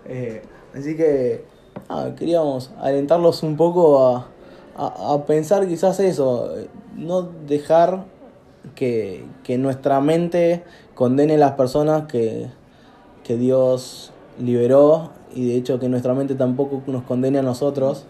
Eh, 0.05 0.41
así 0.77 0.97
que 0.97 1.45
ah, 1.87 2.09
queríamos 2.17 2.71
alentarlos 2.77 3.41
un 3.41 3.55
poco 3.55 4.05
a, 4.05 4.27
a- 4.75 5.13
a 5.13 5.25
pensar 5.25 5.65
quizás 5.65 5.97
eso, 6.01 6.57
eh, 6.57 6.67
no 6.97 7.21
dejar 7.21 8.03
que, 8.75 9.25
que 9.43 9.57
nuestra 9.57 10.01
mente 10.01 10.63
condene 10.95 11.35
a 11.35 11.37
las 11.37 11.51
personas 11.53 12.03
que, 12.07 12.47
que 13.23 13.37
Dios 13.37 14.13
liberó 14.39 15.11
y 15.33 15.47
de 15.47 15.55
hecho 15.55 15.79
que 15.79 15.89
nuestra 15.89 16.13
mente 16.13 16.35
tampoco 16.35 16.83
nos 16.87 17.03
condene 17.03 17.39
a 17.39 17.43
nosotros, 17.43 18.05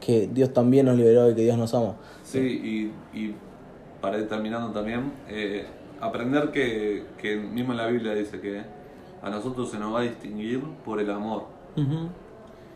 que 0.00 0.28
Dios 0.28 0.52
también 0.52 0.86
nos 0.86 0.96
liberó 0.96 1.30
y 1.30 1.34
que 1.34 1.42
Dios 1.42 1.58
nos 1.58 1.74
ama. 1.74 1.94
Sí, 2.22 2.92
y, 3.12 3.18
y 3.18 3.34
para 4.00 4.18
ir 4.18 4.28
terminando 4.28 4.70
también, 4.72 5.12
eh, 5.28 5.66
aprender 6.00 6.50
que, 6.50 7.04
que 7.18 7.36
mismo 7.36 7.72
en 7.72 7.78
la 7.78 7.86
Biblia 7.86 8.14
dice 8.14 8.40
que 8.40 8.62
a 9.22 9.30
nosotros 9.30 9.70
se 9.70 9.78
nos 9.78 9.94
va 9.94 10.00
a 10.00 10.02
distinguir 10.02 10.62
por 10.84 11.00
el 11.00 11.10
amor. 11.10 11.44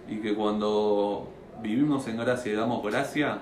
Y 0.09 0.17
que 0.17 0.35
cuando 0.35 1.29
vivimos 1.63 2.07
en 2.09 2.19
gracia 2.19 2.53
y 2.53 2.57
damos 2.57 2.83
gracia 2.83 3.39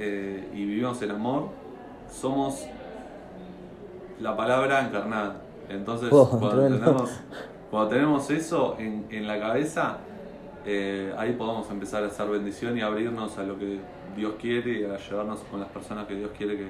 eh, 0.00 0.48
y 0.52 0.64
vivimos 0.64 1.00
en 1.02 1.10
amor, 1.10 1.50
somos 2.12 2.66
la 4.20 4.36
palabra 4.36 4.86
encarnada. 4.86 5.36
Entonces, 5.68 6.08
Oh, 6.12 6.28
cuando, 6.28 6.62
tenemos, 6.62 7.20
cuando 7.70 7.88
tenemos 7.88 8.30
eso 8.30 8.76
en, 8.78 9.06
en 9.10 9.26
la 9.26 9.40
cabeza, 9.40 9.98
eh, 10.66 11.12
ahí 11.16 11.32
podemos 11.32 11.68
empezar 11.70 12.04
a 12.04 12.06
hacer 12.06 12.28
bendición 12.28 12.76
y 12.76 12.82
abrirnos 12.82 13.38
a 13.38 13.42
lo 13.42 13.58
que 13.58 13.80
Dios 14.16 14.34
quiere 14.40 14.80
y 14.80 14.84
a 14.84 14.96
llevarnos 14.98 15.40
con 15.50 15.60
las 15.60 15.68
personas 15.70 16.06
que 16.06 16.14
Dios 16.14 16.30
quiere 16.36 16.56
que, 16.56 16.68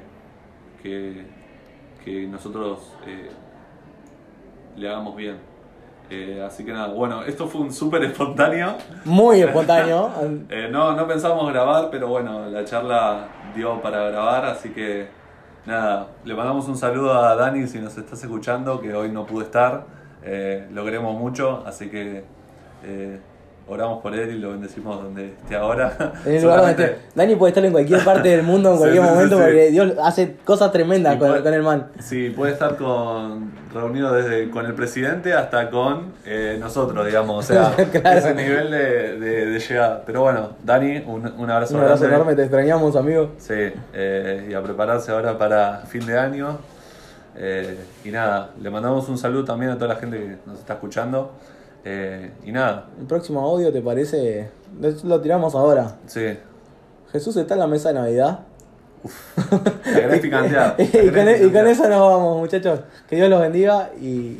que, 0.82 1.26
que 2.04 2.26
nosotros 2.26 2.92
eh, 3.06 3.30
le 4.76 4.88
hagamos 4.88 5.16
bien. 5.16 5.36
Eh, 6.10 6.42
así 6.46 6.64
que 6.64 6.72
nada, 6.72 6.88
bueno, 6.88 7.22
esto 7.22 7.46
fue 7.46 7.62
un 7.62 7.72
súper 7.72 8.04
espontáneo. 8.04 8.76
Muy 9.04 9.40
espontáneo. 9.42 10.10
Eh, 10.50 10.68
no, 10.70 10.94
no 10.94 11.06
pensamos 11.06 11.50
grabar, 11.52 11.88
pero 11.90 12.08
bueno, 12.08 12.46
la 12.50 12.64
charla 12.64 13.28
dio 13.54 13.80
para 13.80 14.10
grabar, 14.10 14.44
así 14.46 14.70
que 14.70 15.08
nada, 15.66 16.08
le 16.24 16.34
mandamos 16.34 16.68
un 16.68 16.76
saludo 16.76 17.14
a 17.14 17.34
Dani 17.36 17.66
si 17.66 17.78
nos 17.78 17.96
estás 17.96 18.22
escuchando, 18.22 18.80
que 18.80 18.94
hoy 18.94 19.10
no 19.10 19.26
pudo 19.26 19.42
estar. 19.42 19.86
Eh, 20.24 20.68
mucho, 21.12 21.64
así 21.66 21.90
que 21.90 22.24
eh, 22.84 23.20
oramos 23.68 24.02
por 24.02 24.14
él 24.14 24.30
y 24.34 24.38
lo 24.38 24.50
bendecimos 24.50 25.02
donde 25.02 25.28
esté 25.28 25.56
ahora. 25.56 25.96
En 26.26 26.34
el 26.36 26.42
lugar 26.42 26.58
donde 26.60 26.84
esté. 26.84 26.98
Dani 27.14 27.36
puede 27.36 27.50
estar 27.50 27.64
en 27.64 27.72
cualquier 27.72 28.04
parte 28.04 28.28
del 28.28 28.42
mundo 28.42 28.72
en 28.72 28.76
cualquier 28.78 29.02
sí, 29.02 29.08
sí, 29.08 29.14
momento 29.14 29.36
sí. 29.36 29.42
porque 29.42 29.70
Dios 29.70 29.92
hace 30.02 30.36
cosas 30.44 30.72
tremendas 30.72 31.16
con, 31.16 31.28
puede- 31.28 31.42
con 31.42 31.54
el 31.54 31.62
man. 31.62 31.86
Sí, 32.00 32.30
puede 32.30 32.52
estar 32.52 32.76
con, 32.76 33.52
reunido 33.72 34.12
desde 34.12 34.50
con 34.50 34.66
el 34.66 34.74
presidente 34.74 35.32
hasta 35.32 35.70
con 35.70 36.12
eh, 36.26 36.56
nosotros, 36.60 37.06
digamos. 37.06 37.38
O 37.38 37.42
sea, 37.52 37.72
Claro. 37.92 38.18
ese 38.18 38.34
nivel 38.34 38.70
de, 38.70 39.18
de, 39.18 39.46
de 39.46 39.58
llegada. 39.58 40.02
Pero 40.04 40.22
bueno, 40.22 40.50
Dani, 40.62 41.02
un, 41.06 41.32
un 41.38 41.50
abrazo 41.50 41.74
Un 41.74 41.80
abrazo 41.82 42.00
grande. 42.02 42.16
enorme, 42.16 42.34
te 42.36 42.42
extrañamos, 42.42 42.96
amigo. 42.96 43.30
Sí, 43.38 43.54
eh, 43.94 44.48
y 44.50 44.54
a 44.54 44.62
prepararse 44.62 45.12
ahora 45.12 45.38
para 45.38 45.78
fin 45.86 46.04
de 46.04 46.18
año. 46.18 46.58
Eh, 47.36 47.78
y 48.04 48.10
nada, 48.10 48.50
le 48.60 48.68
mandamos 48.68 49.08
un 49.08 49.16
saludo 49.16 49.44
también 49.44 49.70
a 49.72 49.76
toda 49.76 49.94
la 49.94 49.96
gente 50.00 50.18
que 50.18 50.36
nos 50.44 50.58
está 50.58 50.74
escuchando. 50.74 51.32
Eh, 51.84 52.30
y 52.44 52.52
nada, 52.52 52.88
El 52.98 53.06
próximo 53.06 53.40
audio, 53.40 53.72
¿te 53.72 53.80
parece? 53.82 54.50
Lo- 55.04 55.20
tiramos 55.20 55.54
ahora. 55.54 55.96
sí, 56.06 56.38
Jesús 57.10 57.36
está 57.36 57.54
en 57.54 57.60
la 57.60 57.66
mesa 57.66 57.88
de 57.90 57.94
Navidad. 57.96 58.40
la 59.92 60.00
gráfica 60.00 60.38
anteada. 60.38 60.76
y, 60.78 61.08
con, 61.10 61.28
e- 61.28 61.44
y 61.44 61.50
con 61.50 61.66
eso 61.66 61.88
nos 61.88 61.98
vamos, 62.00 62.38
muchachos. 62.38 62.80
Que 63.08 63.16
Dios 63.16 63.28
los 63.28 63.40
bendiga 63.40 63.90
y 64.00 64.38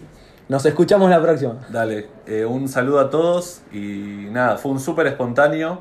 nos 0.49 0.65
escuchamos 0.65 1.11
la 1.11 1.21
próxima. 1.21 1.67
Dale, 1.71 2.07
eh, 2.27 2.45
un 2.47 2.69
saludo 2.69 3.01
a 3.01 3.11
todos 3.11 3.61
y 3.73 4.29
nada, 4.31 4.57
fue 4.57 4.73
un 4.73 4.81
súper 4.81 5.07
espontáneo. 5.09 5.81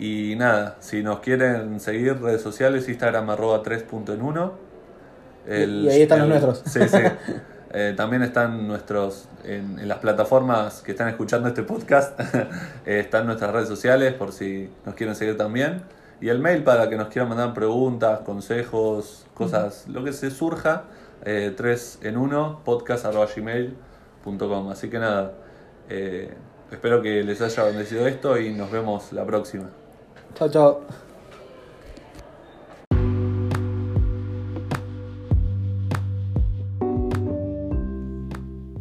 Y 0.00 0.34
nada, 0.36 0.76
si 0.80 1.02
nos 1.02 1.20
quieren 1.20 1.80
seguir 1.80 2.20
redes 2.20 2.40
sociales, 2.40 2.88
Instagram 2.88 3.30
arroba 3.30 3.62
3.en1. 3.62 4.50
El- 5.46 5.84
Y 5.84 5.88
ahí 5.90 6.02
están 6.02 6.20
los 6.20 6.28
nuestros. 6.28 6.62
Sí, 6.66 6.80
sí. 6.88 6.98
Eh, 7.72 7.94
también 7.96 8.22
están 8.22 8.66
nuestros, 8.66 9.28
en, 9.44 9.78
en 9.78 9.88
las 9.88 9.98
plataformas 9.98 10.80
que 10.80 10.92
están 10.92 11.08
escuchando 11.08 11.48
este 11.48 11.62
podcast, 11.62 12.18
eh, 12.86 13.00
están 13.00 13.26
nuestras 13.26 13.52
redes 13.52 13.68
sociales 13.68 14.14
por 14.14 14.32
si 14.32 14.70
nos 14.86 14.94
quieren 14.94 15.14
seguir 15.14 15.36
también. 15.36 15.82
Y 16.20 16.30
el 16.30 16.40
mail 16.40 16.64
para 16.64 16.88
que 16.88 16.96
nos 16.96 17.08
quieran 17.08 17.28
mandar 17.28 17.54
preguntas, 17.54 18.20
consejos, 18.20 19.26
cosas, 19.34 19.86
lo 19.86 20.02
que 20.02 20.12
se 20.12 20.30
surja, 20.30 20.84
eh, 21.24 21.54
3 21.56 22.00
en 22.02 22.16
1, 22.16 22.62
podcast.gmail.com. 22.64 24.70
Así 24.70 24.90
que 24.90 24.98
nada, 24.98 25.32
eh, 25.88 26.34
espero 26.72 27.02
que 27.02 27.22
les 27.22 27.40
haya 27.40 27.64
bendecido 27.64 28.06
esto 28.06 28.38
y 28.38 28.52
nos 28.52 28.70
vemos 28.70 29.12
la 29.12 29.24
próxima. 29.24 29.70
Chao, 30.34 30.50
chao. 30.50 31.07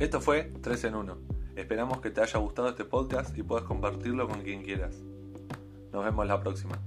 Esto 0.08 0.22
fue 0.22 0.54
3 0.62 0.86
en 0.86 0.96
1. 0.96 1.18
Esperamos 1.58 2.00
que 2.00 2.10
te 2.12 2.22
haya 2.22 2.40
gustado 2.40 2.70
este 2.70 2.86
podcast 2.86 3.38
y 3.38 3.44
puedas 3.44 3.66
compartirlo 3.66 4.26
con 4.30 4.42
quien 4.42 4.64
quieras. 4.64 4.96
Nos 5.92 6.06
vemos 6.06 6.26
la 6.26 6.40
próxima. 6.40 6.80